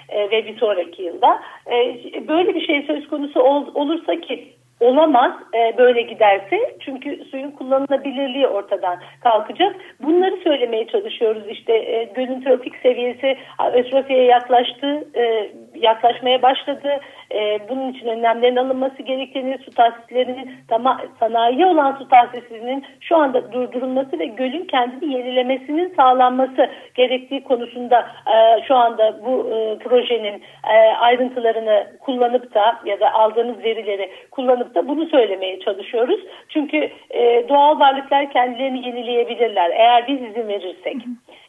e, 0.09 0.31
ve 0.31 0.45
bir 0.45 0.57
sonraki 0.57 1.03
yılda. 1.03 1.39
E, 1.71 2.27
böyle 2.27 2.55
bir 2.55 2.67
şey 2.67 2.83
söz 2.83 3.07
konusu 3.07 3.39
ol, 3.39 3.65
olursa 3.73 4.15
ki 4.21 4.58
olamaz 4.79 5.31
e, 5.53 5.77
böyle 5.77 6.01
giderse. 6.01 6.75
Çünkü 6.79 7.25
suyun 7.31 7.51
kullanılabilirliği 7.51 8.47
ortadan 8.47 8.99
kalkacak. 9.23 9.75
Bunları 9.99 10.37
söylemeye 10.43 10.87
çalışıyoruz. 10.87 11.43
İşte 11.49 11.73
e, 11.73 12.03
gölün 12.03 12.41
trafik 12.41 12.75
seviyesi 12.75 13.37
ötrofiye 13.73 14.23
yaklaştı, 14.23 15.07
e, 15.15 15.51
yaklaşmaya 15.75 16.41
başladı. 16.41 16.99
E, 17.33 17.69
bunun 17.69 17.93
için 17.93 18.07
önlemlerin 18.07 18.55
alınması 18.55 19.03
gerektiğini, 19.03 19.57
su 19.57 19.71
tahsislerinin 19.71 20.51
tama, 20.67 21.01
sanayi 21.19 21.65
olan 21.65 21.95
su 21.95 22.07
tahsislerinin 22.07 22.85
şu 23.01 23.17
anda 23.17 23.51
durdurulması 23.51 24.19
ve 24.19 24.25
gölün 24.25 24.65
kendini 24.65 25.13
yenilemesinin 25.13 25.93
sağlanması 25.95 26.69
gerektiği 26.95 27.43
konusunda 27.43 28.07
e, 28.27 28.63
şu 28.67 28.75
anda 28.75 29.25
bu 29.25 29.49
e, 29.53 29.77
projenin 29.77 30.43
e, 30.73 30.75
ayrıntılarını 30.99 31.87
kullanıp 31.99 32.53
da 32.55 32.79
ya 32.85 32.99
da 32.99 33.13
aldığımız 33.13 33.63
verileri 33.63 34.09
kullanıp 34.31 34.75
da 34.75 34.87
bunu 34.87 35.05
söylemeye 35.05 35.59
çalışıyoruz. 35.59 36.19
Çünkü 36.49 36.89
e, 37.09 37.49
doğal 37.49 37.79
varlıklar 37.79 38.31
kendilerini 38.31 38.87
yenileyebilirler 38.87 39.69
eğer 39.69 40.07
biz 40.07 40.21
izin 40.21 40.47
verirsek. 40.47 40.95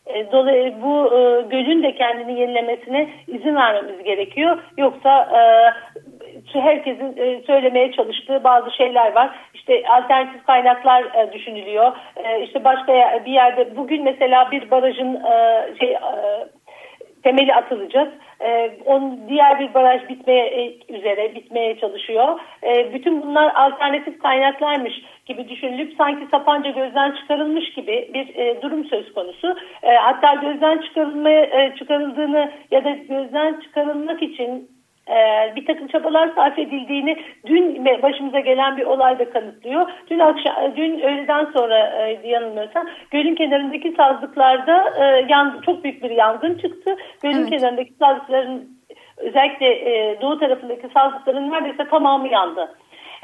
E, 0.07 0.33
dolayısıyla 0.33 0.83
bu 0.83 1.15
e, 1.15 1.43
gölün 1.51 1.83
de 1.83 1.95
kendini 1.95 2.41
yenilemesine 2.41 3.09
izin 3.27 3.55
vermemiz 3.55 4.05
gerekiyor. 4.05 4.59
Yoksa 4.79 5.23
e, 5.23 5.41
herkesin 6.53 7.17
e, 7.17 7.43
söylemeye 7.47 7.93
çalıştığı 7.93 8.45
bazı 8.45 8.71
şeyler 8.71 9.13
var. 9.13 9.31
İşte 9.55 9.83
alternatif 9.89 10.47
kaynaklar 10.47 11.03
e, 11.03 11.33
düşünülüyor. 11.33 11.93
E, 12.17 12.43
işte 12.43 12.65
başka 12.65 13.23
bir 13.27 13.33
yerde 13.33 13.77
bugün 13.77 14.05
mesela 14.05 14.51
bir 14.51 14.71
barajın 14.71 15.15
e, 15.15 15.67
şey 15.81 15.93
e, 15.93 16.01
temeli 17.23 17.55
atılacak. 17.55 18.13
E, 18.41 18.71
on, 18.87 19.21
diğer 19.29 19.61
bir 19.61 19.75
baraj 19.75 20.09
bitmeye 20.09 20.47
e, 20.47 20.93
üzere 20.93 21.35
bitmeye 21.35 21.79
çalışıyor. 21.79 22.41
E, 22.63 22.95
bütün 22.95 23.23
bunlar 23.23 23.53
alternatif 23.55 24.19
kaynaklarmış 24.19 25.03
gibi 25.27 25.49
düşünülüp 25.49 25.95
sanki 25.99 26.27
Sapanca 26.31 26.71
gözden 26.71 27.13
çıkarılmış 27.13 27.73
gibi 27.73 28.11
bir 28.15 28.37
e, 28.37 28.63
durum 28.63 28.85
söz 28.85 29.15
konusu. 29.15 29.57
E, 29.83 29.95
hatta 29.95 30.35
gözden 30.35 30.79
çıkarılmaya 30.79 31.43
e, 31.43 31.75
çıkarıldığını 31.79 32.53
ya 32.71 32.85
da 32.85 32.91
gözden 32.91 33.61
çıkarılmak 33.61 34.23
için 34.23 34.51
e, 34.51 34.80
bir 35.57 35.67
takım 35.67 35.87
çabalar 35.87 36.31
sarf 36.35 36.59
edildiğini 36.59 37.17
dün 37.47 37.85
başımıza 38.03 38.41
gelen 38.41 38.77
bir 38.77 38.85
olay 38.85 39.19
da 39.19 39.31
kanıtlıyor. 39.31 39.91
Dün 40.11 40.19
akşam, 40.19 40.77
dün 40.77 41.01
öğleden 41.01 41.45
sonra 41.45 41.79
e, 41.79 42.29
yanılmıyorsam 42.29 42.87
gölün 43.11 43.35
kenarındaki 43.35 43.93
sazlıklarda 43.97 44.95
e, 44.99 45.27
yan, 45.29 45.61
çok 45.67 45.85
büyük 45.85 46.03
bir 46.03 46.11
yangın 46.11 46.55
çıktı. 46.55 46.97
Gölün 47.23 47.41
evet. 47.41 47.51
kenarındaki 47.51 47.93
sazlıkların 47.93 48.81
özellikle 49.17 49.67
e, 49.67 50.21
doğu 50.21 50.39
tarafındaki 50.39 50.89
sazlıkların 50.95 51.51
neredeyse 51.51 51.89
tamamı 51.89 52.29
yandı. 52.29 52.75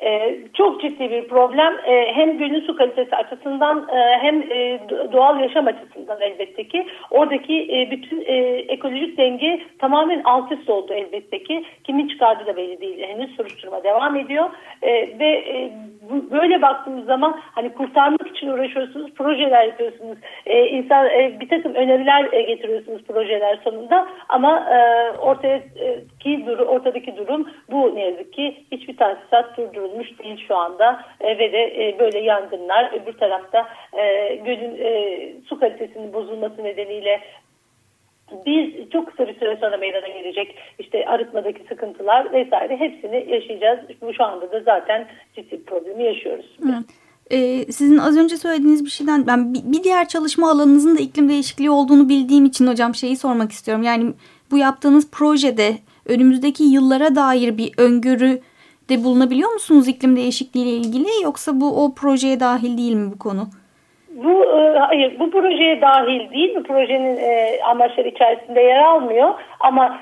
E, 0.03 0.39
çok 0.55 0.81
ciddi 0.81 1.11
bir 1.11 1.29
problem 1.29 1.75
e, 1.87 2.13
hem 2.15 2.39
gölün 2.39 2.61
su 2.61 2.77
kalitesi 2.77 3.17
açısından 3.17 3.89
e, 3.93 4.19
hem 4.21 4.43
e, 4.43 4.81
doğal 5.13 5.41
yaşam 5.41 5.67
açısından 5.67 6.21
elbette 6.21 6.69
ki. 6.69 6.87
Oradaki 7.11 7.63
e, 7.63 7.91
bütün 7.91 8.25
e, 8.27 8.35
ekolojik 8.69 9.19
denge 9.19 9.63
tamamen 9.79 10.23
alt 10.25 10.53
üst 10.53 10.71
oldu 10.71 10.93
elbette 10.93 11.43
ki. 11.43 11.65
Kimin 11.85 12.09
çıkardığı 12.09 12.47
da 12.47 12.57
belli 12.57 12.81
değil. 12.81 13.03
Henüz 13.09 13.37
soruşturma 13.37 13.85
devam 13.85 14.17
ediyor. 14.17 14.51
E, 14.83 15.19
ve 15.19 15.27
e, 15.27 15.71
bu, 16.11 16.31
böyle 16.31 16.63
baktığımız 16.63 17.05
zaman 17.05 17.41
hani 17.41 17.73
kurtarmak 17.73 18.29
için 18.29 18.49
uğraşıyorsunuz, 18.49 19.15
projeler 19.15 19.65
yapıyorsunuz. 19.65 20.19
E, 20.47 20.67
insan 20.67 21.07
e, 21.07 21.41
bir 21.41 21.49
takım 21.49 21.75
öneriler 21.75 22.33
e, 22.33 22.43
getiriyorsunuz 22.43 23.03
projeler 23.03 23.59
sonunda 23.65 24.09
ama 24.29 24.67
e, 24.71 25.11
ortaya 25.19 25.61
ki 26.27 26.47
duru, 26.47 26.65
ortadaki 26.65 27.17
durum 27.17 27.49
bu 27.71 27.95
ne 27.95 28.05
yazık 28.05 28.33
ki 28.33 28.65
hiçbir 28.73 28.97
tahsisat 28.97 29.57
durdurulmuş 29.57 30.19
değil 30.19 30.45
şu 30.49 30.57
anda 30.57 31.05
e, 31.21 31.39
ve 31.39 31.53
de 31.53 31.59
e, 31.59 31.99
böyle 31.99 32.19
yangınlar 32.19 32.93
öbür 32.93 33.13
tarafta 33.13 33.69
e, 33.93 34.35
gölün 34.35 34.77
e, 34.79 35.33
su 35.49 35.61
kalitesinin 35.61 36.13
bozulması 36.13 36.65
nedeniyle 36.65 37.21
biz 38.47 38.91
çok 38.91 39.07
kısa 39.07 39.29
bir 39.29 39.39
süre 39.39 39.57
sonra 39.57 39.77
meydana 39.77 40.09
gelecek 40.09 40.55
işte 40.79 41.07
arıtmadaki 41.07 41.63
sıkıntılar 41.69 42.33
vesaire 42.33 42.77
hepsini 42.77 43.33
yaşayacağız. 43.33 43.81
Bu 44.01 44.15
şu 44.15 44.25
anda 44.25 44.53
da 44.53 44.61
zaten 44.61 45.07
ciddi 45.35 45.53
bir 45.53 45.65
problemi 45.65 46.05
yaşıyoruz. 46.05 46.57
Evet. 46.65 46.85
Ee, 47.31 47.73
sizin 47.73 47.99
az 47.99 48.17
önce 48.17 48.37
söylediğiniz 48.37 48.85
bir 48.85 48.91
şeyden 48.91 49.27
ben 49.27 49.55
bir 49.55 49.85
diğer 49.85 50.09
çalışma 50.09 50.51
alanınızın 50.51 50.97
da 50.97 51.01
iklim 51.01 51.29
değişikliği 51.29 51.71
olduğunu 51.71 52.09
bildiğim 52.09 52.45
için 52.45 52.67
hocam 52.67 52.95
şeyi 52.95 53.17
sormak 53.17 53.53
istiyorum. 53.53 53.83
Yani 53.83 54.13
bu 54.51 54.59
yaptığınız 54.59 55.11
projede 55.11 55.73
önümüzdeki 56.09 56.65
yıllara 56.65 57.17
dair 57.17 57.59
bir 57.59 57.71
öngörü 57.79 58.41
de 58.89 59.05
bulunabiliyor 59.05 59.53
musunuz 59.53 59.89
iklim 59.89 60.17
değişikliği 60.17 60.63
ile 60.63 60.71
ilgili? 60.71 61.09
Yoksa 61.25 61.61
bu 61.61 61.85
o 61.85 61.95
projeye 61.95 62.41
dahil 62.41 62.79
değil 62.79 62.95
mi 62.95 63.13
bu 63.13 63.19
konu? 63.19 63.49
Bu 64.25 64.45
e, 64.45 64.79
hayır 64.79 65.19
bu 65.21 65.31
projeye 65.31 65.81
dahil 65.81 66.31
değil 66.31 66.55
bu 66.57 66.63
projenin 66.63 67.17
e, 67.17 67.61
amaçları 67.71 68.09
içerisinde 68.09 68.61
yer 68.61 68.83
almıyor 68.83 69.35
ama 69.67 69.99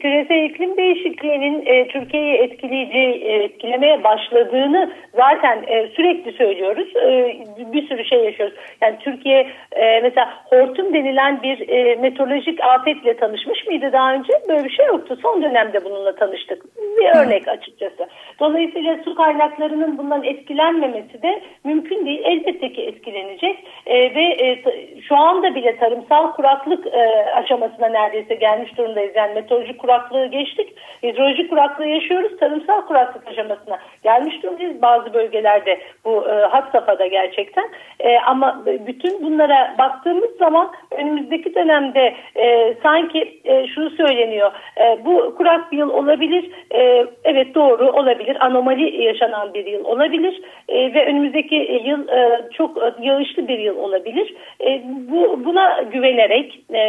küresel 0.00 0.44
iklim 0.44 0.76
değişikliğinin 0.76 1.66
e, 1.66 1.88
Türkiye'yi 1.88 2.34
etkileyici 2.34 3.24
e, 3.24 3.32
etkilemeye 3.44 4.04
başladığını 4.04 4.92
zaten 5.16 5.64
e, 5.66 5.86
sürekli 5.86 6.32
söylüyoruz. 6.32 6.96
E, 6.96 7.36
bir 7.72 7.88
sürü 7.88 8.04
şey 8.04 8.24
yaşıyoruz. 8.24 8.54
Yani 8.80 8.96
Türkiye 9.00 9.46
e, 9.72 10.00
mesela 10.00 10.32
hortum 10.44 10.94
denilen 10.94 11.42
bir 11.42 11.68
e, 11.68 11.94
meteorolojik 11.94 12.60
afetle 12.64 13.16
tanışmış 13.16 13.66
mıydı 13.66 13.92
daha 13.92 14.14
önce? 14.14 14.32
Böyle 14.48 14.64
bir 14.64 14.70
şey 14.70 14.86
yoktu. 14.86 15.18
Son 15.22 15.42
dönemde 15.42 15.84
bununla 15.84 16.14
tanıştık. 16.14 16.76
Bir 16.76 17.16
örnek 17.16 17.48
açıkçası. 17.48 18.08
Dolayısıyla 18.40 18.98
su 19.04 19.14
kaynaklarının 19.14 19.98
bundan 19.98 20.24
etkilenmemesi 20.24 21.22
de 21.22 21.42
mümkün 21.64 22.06
değil. 22.06 22.20
Elbette 22.24 22.72
ki 22.72 22.82
etkilenecek. 22.82 23.64
E, 23.86 24.14
ve 24.14 24.22
e, 24.22 24.62
şu 25.08 25.16
anda 25.16 25.54
bile 25.54 25.76
tarımsal 25.76 26.32
kuraklık 26.32 26.86
e, 26.86 27.32
aşamasına 27.34 27.88
neredeyse 27.88 28.34
gelmiş 28.34 28.78
durumdayız. 29.00 29.16
Yani 29.16 29.34
meteorolojik 29.34 29.78
kuraklığı 29.78 30.26
geçtik. 30.26 30.68
Hidrolojik 31.02 31.50
kuraklığı 31.50 31.86
yaşıyoruz. 31.86 32.38
Tarımsal 32.38 32.80
kuraklık 32.86 33.28
aşamasına 33.28 33.78
gelmiş 34.02 34.42
durumdayız. 34.42 34.82
Bazı 34.82 35.14
bölgelerde 35.14 35.78
bu 36.04 36.28
e, 36.28 36.32
hat 36.32 36.72
safhada 36.72 37.06
gerçekten. 37.06 37.64
E, 38.00 38.18
ama 38.18 38.62
bütün 38.66 39.22
bunlara 39.22 39.74
baktığımız 39.78 40.36
zaman 40.38 40.72
önümüzdeki 40.90 41.54
dönemde 41.54 42.14
e, 42.36 42.74
sanki 42.82 43.40
e, 43.44 43.66
şunu 43.66 43.90
söyleniyor. 43.90 44.52
E, 44.80 45.04
bu 45.04 45.34
kurak 45.36 45.72
bir 45.72 45.78
yıl 45.78 45.90
olabilir. 45.90 46.50
E, 46.74 47.06
evet 47.24 47.54
doğru 47.54 47.90
olabilir. 47.90 48.36
Anomali 48.40 49.02
yaşanan 49.02 49.54
bir 49.54 49.66
yıl 49.66 49.84
olabilir. 49.84 50.42
E, 50.68 50.94
ve 50.94 51.06
önümüzdeki 51.06 51.80
yıl 51.84 52.08
e, 52.08 52.48
çok 52.52 52.76
yağışlı 53.00 53.48
bir 53.48 53.58
yıl 53.58 53.76
olabilir. 53.76 54.34
E, 54.60 54.82
bu 54.84 55.40
Buna 55.44 55.82
güvenerek 55.82 56.60
e, 56.74 56.80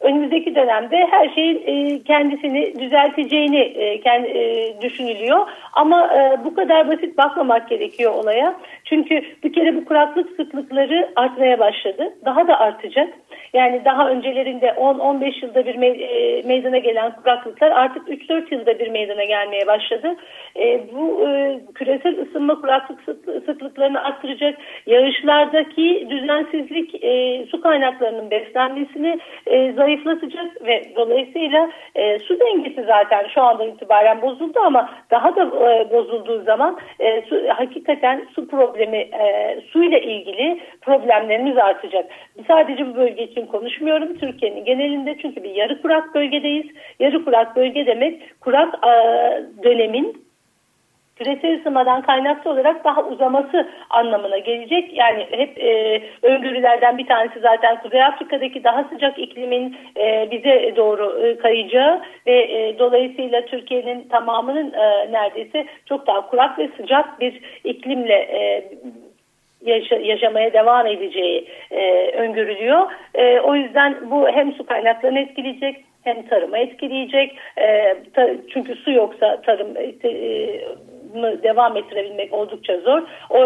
önümüzdeki 0.00 0.54
dönemde 0.54 1.06
her 1.10 1.28
şeyin 1.34 1.62
e, 1.66 2.02
kendisini 2.02 2.74
düzelteceğini 2.80 3.58
e, 3.60 4.00
kendi, 4.00 4.28
e, 4.28 4.74
düşünülüyor. 4.80 5.46
Ama 5.72 6.14
e, 6.14 6.44
bu 6.44 6.54
kadar 6.54 6.88
basit 6.88 7.18
bakmamak 7.18 7.68
gerekiyor 7.68 8.14
olaya. 8.14 8.56
Çünkü 8.84 9.22
bir 9.44 9.52
kere 9.52 9.76
bu 9.76 9.84
kuraklık 9.84 10.30
sıklıkları 10.36 11.12
artmaya 11.16 11.58
başladı. 11.58 12.14
Daha 12.24 12.48
da 12.48 12.60
artacak. 12.60 13.08
Yani 13.52 13.82
daha 13.84 14.10
öncelerinde 14.10 14.66
10-15 14.66 15.44
yılda 15.44 15.66
bir 15.66 16.00
e, 16.00 16.42
meydana 16.42 16.78
gelen 16.78 17.16
kuraklıklar 17.16 17.70
artık 17.70 18.08
3-4 18.08 18.54
yılda 18.54 18.78
bir 18.78 18.88
meydana 18.88 19.24
gelmeye 19.24 19.66
başladı. 19.66 20.16
E, 20.56 20.80
bu 20.92 21.28
e, 21.28 21.60
küresel 21.74 22.18
ısınma 22.18 22.60
kuraklık 22.60 23.00
sıklıklarını 23.46 24.04
arttıracak. 24.04 24.58
Yağışlardaki 24.86 26.06
düzensizlik 26.10 26.90
su 27.50 27.60
kaynaklarının 27.60 28.30
beslenmesini 28.30 29.18
zayıflatacak 29.76 30.66
ve 30.66 30.82
dolayısıyla 30.96 31.70
su 32.24 32.40
dengesi 32.40 32.82
zaten 32.82 33.26
şu 33.34 33.42
andan 33.42 33.68
itibaren 33.68 34.22
bozuldu 34.22 34.60
ama 34.60 34.90
daha 35.10 35.36
da 35.36 35.50
bozulduğu 35.90 36.42
zaman 36.42 36.78
su, 37.28 37.42
hakikaten 37.48 38.26
su 38.34 38.48
problemi 38.48 39.08
suyla 39.72 39.98
ilgili 39.98 40.60
problemlerimiz 40.80 41.58
artacak. 41.58 42.06
Sadece 42.48 42.86
bu 42.86 42.96
bölge 42.96 43.19
için 43.22 43.46
konuşmuyorum. 43.46 44.18
Türkiye'nin 44.18 44.64
genelinde 44.64 45.16
çünkü 45.22 45.42
bir 45.42 45.54
yarı 45.54 45.82
kurak 45.82 46.14
bölgedeyiz. 46.14 46.66
Yarı 47.00 47.24
kurak 47.24 47.56
bölge 47.56 47.86
demek 47.86 48.40
kurak 48.40 48.74
e, 48.74 48.92
dönemin 49.62 50.30
küresel 51.20 51.60
ısınmadan 51.60 52.02
kaynaklı 52.02 52.50
olarak 52.50 52.84
daha 52.84 53.04
uzaması 53.04 53.68
anlamına 53.90 54.38
gelecek. 54.38 54.96
Yani 54.96 55.26
hep 55.30 55.58
e, 55.58 56.02
öngörülerden 56.22 56.98
bir 56.98 57.06
tanesi 57.06 57.40
zaten 57.40 57.82
Kuzey 57.82 58.04
Afrika'daki 58.04 58.64
daha 58.64 58.84
sıcak 58.84 59.18
iklimin 59.18 59.76
e, 59.96 60.28
bize 60.30 60.76
doğru 60.76 61.26
e, 61.26 61.38
kayacağı 61.38 62.00
ve 62.26 62.42
e, 62.42 62.78
dolayısıyla 62.78 63.44
Türkiye'nin 63.44 64.08
tamamının 64.08 64.72
e, 64.72 65.12
neredeyse 65.12 65.66
çok 65.86 66.06
daha 66.06 66.30
kurak 66.30 66.58
ve 66.58 66.68
sıcak 66.76 67.20
bir 67.20 67.40
iklimle 67.64 68.14
e, 68.14 68.70
yaşa, 69.62 69.96
yaşamaya 69.96 70.52
devam 70.52 70.86
edeceği 70.86 71.48
e, 71.70 72.10
öngörülüyor. 72.10 72.86
E, 73.14 73.40
o 73.40 73.54
yüzden 73.54 74.10
bu 74.10 74.28
hem 74.28 74.52
su 74.52 74.66
kaynaklarını 74.66 75.18
etkileyecek 75.18 75.84
hem 76.04 76.26
tarımı 76.26 76.58
etkileyecek. 76.58 77.36
E, 77.58 77.96
ta, 78.14 78.28
çünkü 78.52 78.74
su 78.74 78.90
yoksa 78.90 79.40
tarım 79.42 79.76
e, 79.76 80.60
devam 81.42 81.76
ettirebilmek 81.76 82.32
oldukça 82.32 82.78
zor. 82.78 83.02
O, 83.30 83.38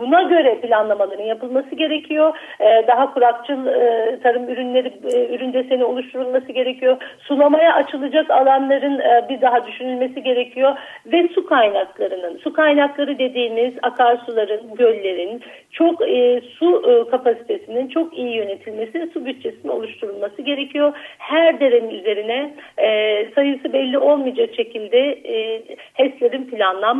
buna 0.00 0.22
göre 0.22 0.60
planlamaların 0.60 1.24
yapılması 1.24 1.74
gerekiyor. 1.74 2.36
E, 2.60 2.86
daha 2.86 3.14
kurakçıl 3.14 3.66
e, 3.66 4.18
tarım 4.22 4.48
ürünleri 4.48 4.92
e, 5.12 5.34
ürün 5.34 5.52
deseni 5.52 5.84
oluşturulması 5.84 6.52
gerekiyor. 6.52 6.96
Sulamaya 7.18 7.74
açılacak 7.74 8.30
alanların 8.30 8.98
e, 8.98 9.28
bir 9.28 9.40
daha 9.40 9.66
düşünülmesi 9.66 10.22
gerekiyor 10.22 10.76
ve 11.06 11.28
su 11.34 11.46
kaynaklarının 11.46 12.38
su 12.38 12.52
kaynakları 12.52 13.18
dediğimiz 13.18 13.74
akarsuların, 13.82 14.74
göllerin 14.74 15.42
çok 15.70 16.02
e, 16.02 16.40
su 16.58 16.82
e, 16.90 17.10
kapasitesinin 17.10 17.88
çok 17.88 18.18
iyi 18.18 18.34
yönetilmesi, 18.34 19.10
su 19.14 19.26
bütçesinin 19.26 19.72
oluşturulması 19.72 20.42
gerekiyor. 20.42 20.92
Her 21.18 21.60
derenin 21.60 21.90
üzerine 21.90 22.54
e, 22.78 22.88
sayısı 23.34 23.72
belli 23.72 23.98
olmayacak 23.98 24.50
şekilde 24.56 24.98
e, 25.08 25.62
HES'lerin 25.94 26.44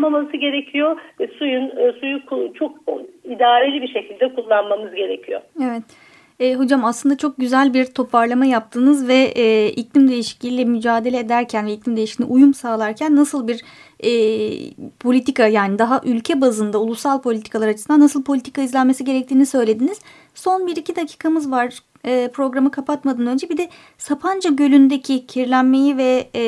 planlanmaması 0.07 0.37
gerekiyor 0.37 0.97
ve 1.21 1.29
suyun 1.39 1.65
e, 1.65 1.93
suyu 2.01 2.21
çok 2.55 2.73
idareli 3.25 3.83
bir 3.83 3.89
şekilde 3.89 4.35
kullanmamız 4.35 4.95
gerekiyor. 4.95 5.41
Evet. 5.65 5.83
E, 6.41 6.55
hocam 6.55 6.85
aslında 6.85 7.17
çok 7.17 7.39
güzel 7.39 7.75
bir 7.75 7.85
toparlama 7.85 8.47
yaptınız 8.47 9.09
ve 9.09 9.15
e, 9.15 9.69
iklim 9.69 10.09
değişikliğiyle 10.09 10.65
mücadele 10.65 11.19
ederken 11.19 11.67
ve 11.67 11.73
iklim 11.73 11.97
değişikliğine 11.97 12.33
uyum 12.33 12.55
sağlarken 12.55 13.17
nasıl 13.17 13.49
bir 13.49 13.61
e, 14.01 14.11
politika 15.01 15.47
yani 15.47 15.79
daha 15.79 16.01
ülke 16.05 16.41
bazında 16.41 16.81
ulusal 16.81 17.23
politikalar 17.23 17.69
açısından 17.69 18.01
nasıl 18.01 18.25
politika 18.25 18.63
izlenmesi 18.63 19.05
gerektiğini 19.05 19.47
söylediniz. 19.47 20.01
Son 20.35 20.67
bir 20.67 20.77
iki 20.77 20.97
dakikamız 20.97 21.51
var 21.51 21.79
e, 22.07 22.29
programı 22.33 22.71
kapatmadan 22.71 23.27
önce 23.27 23.49
bir 23.49 23.59
de 23.59 23.69
Sapanca 23.99 24.51
Gölü'ndeki 24.51 25.27
kirlenmeyi 25.27 25.97
ve 25.97 26.25
e, 26.35 26.43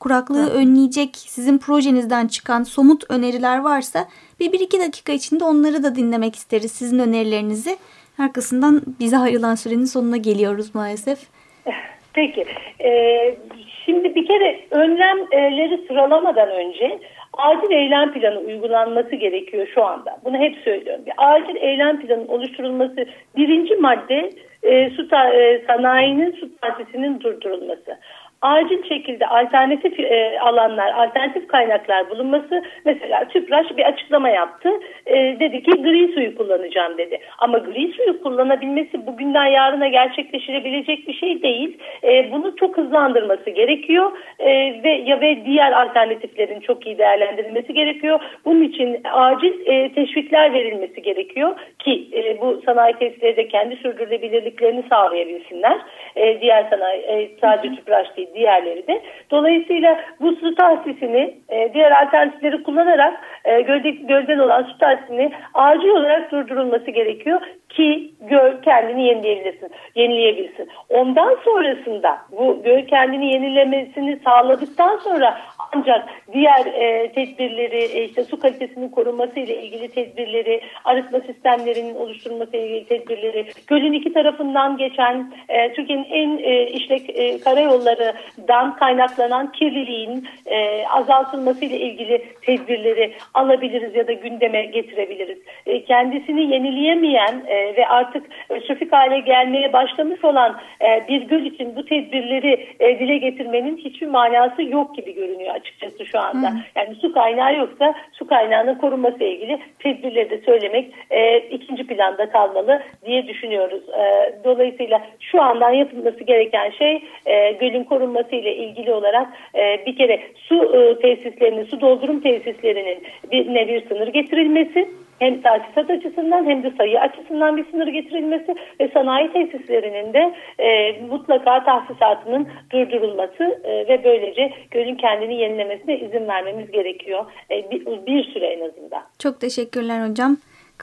kuraklığı 0.00 0.42
evet. 0.42 0.54
önleyecek 0.54 1.16
sizin 1.16 1.58
projenizden 1.58 2.26
çıkan 2.26 2.62
somut 2.62 3.10
öneriler 3.10 3.58
varsa 3.58 3.98
bir, 4.40 4.52
bir 4.52 4.60
iki 4.60 4.80
dakika 4.80 5.12
içinde 5.12 5.44
onları 5.44 5.82
da 5.82 5.94
dinlemek 5.94 6.34
isteriz 6.34 6.72
sizin 6.72 6.98
önerilerinizi. 6.98 7.76
Arkasından 8.18 8.82
bize 9.00 9.18
ayrılan 9.18 9.54
sürenin 9.54 9.84
sonuna 9.84 10.16
geliyoruz 10.16 10.74
maalesef. 10.74 11.18
Peki. 12.14 12.44
Ee, 12.80 13.36
şimdi 13.84 14.14
bir 14.14 14.26
kere 14.26 14.60
önlemleri 14.70 15.86
sıralamadan 15.88 16.50
önce 16.50 16.98
acil 17.38 17.70
eylem 17.70 18.12
planı 18.12 18.38
uygulanması 18.38 19.16
gerekiyor 19.16 19.68
şu 19.74 19.84
anda. 19.84 20.18
Bunu 20.24 20.36
hep 20.36 20.56
söylüyorum. 20.64 21.06
Bir 21.06 21.12
acil 21.16 21.56
eylem 21.56 22.00
planı 22.00 22.24
oluşturulması 22.28 23.06
birinci 23.36 23.76
madde 23.76 24.30
e, 24.64 24.90
su 24.96 25.08
ta, 25.08 25.30
e, 25.32 25.64
sanayinin 25.66 26.32
su 26.40 26.56
tahsisinin 26.60 27.20
durdurulması. 27.20 27.98
Acil 28.44 28.88
şekilde 28.88 29.26
alternatif 29.26 30.00
e, 30.00 30.38
alanlar, 30.40 30.92
alternatif 30.92 31.48
kaynaklar 31.48 32.10
bulunması. 32.10 32.62
Mesela 32.84 33.28
Tüpraş 33.28 33.66
bir 33.76 33.84
açıklama 33.84 34.28
yaptı. 34.28 34.70
E, 35.06 35.14
dedi 35.40 35.62
ki 35.62 35.70
gri 35.70 36.12
suyu 36.14 36.36
kullanacağım 36.36 36.98
dedi. 36.98 37.20
Ama 37.38 37.58
gri 37.58 37.92
suyu 37.92 38.22
kullanabilmesi 38.22 39.06
bugünden 39.06 39.46
yarına 39.46 39.88
gerçekleşilebilecek 39.88 41.08
bir 41.08 41.14
şey 41.14 41.42
değil. 41.42 41.78
E, 42.04 42.32
bunu 42.32 42.56
çok 42.56 42.76
hızlandırması 42.76 43.50
gerekiyor 43.50 44.12
e, 44.38 44.48
ve 44.84 44.90
ya 44.90 45.20
ve 45.20 45.44
diğer 45.44 45.72
alternatiflerin 45.72 46.60
çok 46.60 46.86
iyi 46.86 46.98
değerlendirilmesi 46.98 47.74
gerekiyor. 47.74 48.20
Bunun 48.44 48.62
için 48.62 49.00
acil 49.12 49.66
e, 49.66 49.92
teşvikler 49.92 50.52
verilmesi 50.52 51.02
gerekiyor 51.02 51.56
ki 51.78 52.08
e, 52.12 52.40
bu 52.40 52.62
sanayi 52.66 52.94
tesisleri 52.94 53.36
de 53.36 53.48
kendi 53.48 53.76
sürdürülebilirliklerini 53.76 54.84
sağlayabilsinler. 54.90 55.78
E, 56.16 56.40
diğer 56.40 56.64
sanayi 56.70 57.02
e, 57.02 57.30
sadece 57.40 57.74
Tüpraş 57.74 58.16
değil 58.16 58.33
diğerleri 58.34 58.86
de. 58.86 59.02
Dolayısıyla 59.30 60.00
bu 60.20 60.36
su 60.36 60.54
tahsisini 60.54 61.34
e, 61.48 61.74
diğer 61.74 62.02
alternatifleri 62.02 62.62
kullanarak 62.62 63.14
e, 63.44 63.60
gölde, 63.60 63.90
gölden 63.90 64.38
olan 64.38 64.62
su 64.62 64.78
tahsisini 64.78 65.32
acil 65.54 65.88
olarak 65.88 66.32
durdurulması 66.32 66.90
gerekiyor 66.90 67.40
ki 67.76 68.12
göl 68.20 68.62
kendini 68.62 69.06
yenileyebilirsin, 69.06 69.70
yenileyebilsin. 69.94 70.68
Ondan 70.88 71.36
sonrasında 71.44 72.18
bu 72.32 72.62
göl 72.62 72.86
kendini 72.86 73.32
yenilemesini 73.32 74.20
sağladıktan 74.24 74.96
sonra 74.96 75.38
ancak 75.72 76.08
diğer 76.32 76.66
e, 76.66 77.12
tedbirleri 77.12 77.84
e, 77.84 78.04
işte 78.04 78.24
su 78.24 78.38
kalitesinin 78.38 78.88
korunması 78.88 79.40
ile 79.40 79.62
ilgili 79.62 79.88
tedbirleri, 79.88 80.60
arıtma 80.84 81.20
sistemlerinin 81.20 81.94
oluşturulması 81.94 82.56
ile 82.56 82.66
ilgili 82.66 82.86
tedbirleri, 82.86 83.46
gölün 83.66 83.92
iki 83.92 84.12
tarafından 84.12 84.76
geçen 84.76 85.32
e, 85.48 85.72
Türkiye'nin 85.72 86.06
en 86.10 86.38
e, 86.38 86.66
işlek 86.66 87.10
e, 87.10 87.40
karayollarından 87.40 88.76
kaynaklanan 88.76 89.52
kirliliğin 89.52 90.28
e, 90.46 90.86
azaltılması 90.86 91.64
ile 91.64 91.80
ilgili 91.80 92.24
tedbirleri 92.42 93.12
alabiliriz 93.34 93.94
ya 93.94 94.06
da 94.06 94.12
gündeme 94.12 94.64
getirebiliriz. 94.64 95.38
E, 95.66 95.84
kendisini 95.84 96.52
yenileyemeyen 96.52 97.42
e, 97.46 97.63
ve 97.76 97.88
artık 97.88 98.26
ötrofik 98.48 98.92
hale 98.92 99.20
gelmeye 99.20 99.72
başlamış 99.72 100.24
olan 100.24 100.60
e, 100.80 101.08
bir 101.08 101.22
göl 101.22 101.42
için 101.42 101.76
bu 101.76 101.84
tedbirleri 101.84 102.68
e, 102.80 102.98
dile 102.98 103.16
getirmenin 103.18 103.76
hiçbir 103.76 104.06
manası 104.06 104.62
yok 104.62 104.96
gibi 104.96 105.14
görünüyor 105.14 105.54
açıkçası 105.54 106.06
şu 106.06 106.18
anda. 106.18 106.50
Hmm. 106.50 106.58
Yani 106.76 106.94
su 106.94 107.12
kaynağı 107.12 107.56
yoksa 107.56 107.94
su 108.12 108.26
kaynağının 108.26 108.74
korunması 108.74 109.16
ile 109.16 109.30
ilgili 109.30 109.58
tedbirleri 109.78 110.30
de 110.30 110.38
söylemek 110.38 110.92
e, 111.10 111.38
ikinci 111.38 111.86
planda 111.86 112.30
kalmalı 112.30 112.82
diye 113.06 113.26
düşünüyoruz. 113.26 113.82
E, 113.88 114.34
dolayısıyla 114.44 115.02
şu 115.20 115.42
andan 115.42 115.70
yapılması 115.70 116.24
gereken 116.24 116.70
şey 116.70 117.02
e, 117.26 117.52
gölün 117.52 117.84
korunması 117.84 118.34
ile 118.34 118.56
ilgili 118.56 118.92
olarak 118.92 119.28
e, 119.54 119.86
bir 119.86 119.96
kere 119.96 120.20
su 120.36 120.54
e, 120.64 121.00
tesislerinin, 121.00 121.64
su 121.64 121.80
doldurum 121.80 122.20
tesislerinin 122.20 123.02
bir 123.32 123.54
ne 123.54 123.68
bir 123.68 123.88
sınır 123.88 124.08
getirilmesi 124.08 124.88
hem 125.18 125.42
tahsisat 125.42 125.90
açısından 125.90 126.46
hem 126.46 126.62
de 126.62 126.72
sayı 126.78 127.00
açısından 127.00 127.56
bir 127.56 127.70
sınır 127.70 127.86
getirilmesi 127.86 128.54
ve 128.80 128.88
sanayi 128.88 129.32
tesislerinin 129.32 130.12
de 130.12 130.34
e, 130.58 131.00
mutlaka 131.10 131.64
tahsisatının 131.64 132.48
durdurulması 132.72 133.60
e, 133.64 133.88
ve 133.88 134.04
böylece 134.04 134.52
gölün 134.70 134.94
kendini 134.94 135.34
yenilemesine 135.34 135.98
izin 135.98 136.28
vermemiz 136.28 136.70
gerekiyor. 136.70 137.24
E, 137.50 137.70
bir, 137.70 137.86
bir 138.06 138.24
süre 138.24 138.46
en 138.46 138.68
azından. 138.68 139.02
Çok 139.18 139.40
teşekkürler 139.40 140.08
hocam. 140.08 140.36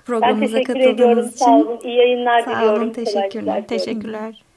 Programımıza 0.05 0.57
ben 0.57 0.63
teşekkür 0.63 0.93
ediyorum. 0.93 1.19
için. 1.19 1.29
Sağ 1.29 1.55
olun. 1.55 1.79
İyi 1.83 1.97
yayınlar 1.97 2.41
Sağ 2.41 2.55
diliyorum. 2.55 2.83
olun. 2.83 2.89
Teşekkürler. 2.89 3.67
Teşekkürler. 3.67 4.50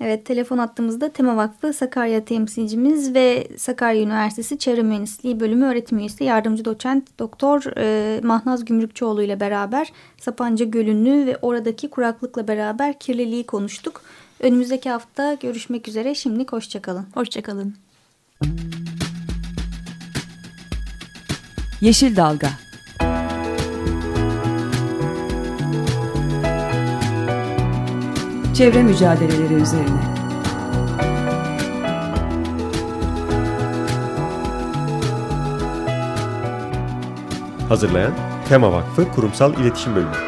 Evet 0.00 0.26
telefon 0.26 0.58
attığımızda 0.58 1.08
Tema 1.08 1.36
Vakfı 1.36 1.72
Sakarya 1.72 2.24
temsilcimiz 2.24 3.14
ve 3.14 3.48
Sakarya 3.56 4.02
Üniversitesi 4.02 4.58
Çevre 4.58 4.82
Mühendisliği 4.82 5.40
Bölümü 5.40 5.64
öğretim 5.64 5.98
üyesi 5.98 6.24
yardımcı 6.24 6.64
doçent 6.64 7.18
doktor 7.18 7.62
e, 7.76 8.20
Mahnaz 8.20 8.64
Gümrükçoğlu 8.64 9.22
ile 9.22 9.40
beraber 9.40 9.92
Sapanca 10.20 10.64
Gölü'nü 10.64 11.26
ve 11.26 11.36
oradaki 11.42 11.90
kuraklıkla 11.90 12.48
beraber 12.48 12.98
kirliliği 12.98 13.46
konuştuk. 13.46 14.02
Önümüzdeki 14.40 14.90
hafta 14.90 15.34
görüşmek 15.34 15.88
üzere. 15.88 16.14
Şimdi 16.14 16.46
hoşçakalın. 16.50 17.06
Hoşçakalın. 17.14 17.74
Yeşil 21.80 22.16
Dalga 22.16 22.67
Çevre 28.58 28.82
mücadeleleri 28.82 29.54
üzerine. 29.54 30.00
Hazırlayan 37.68 38.12
Tema 38.48 38.72
Vakfı 38.72 39.12
Kurumsal 39.12 39.54
İletişim 39.54 39.94
Bölümü. 39.94 40.27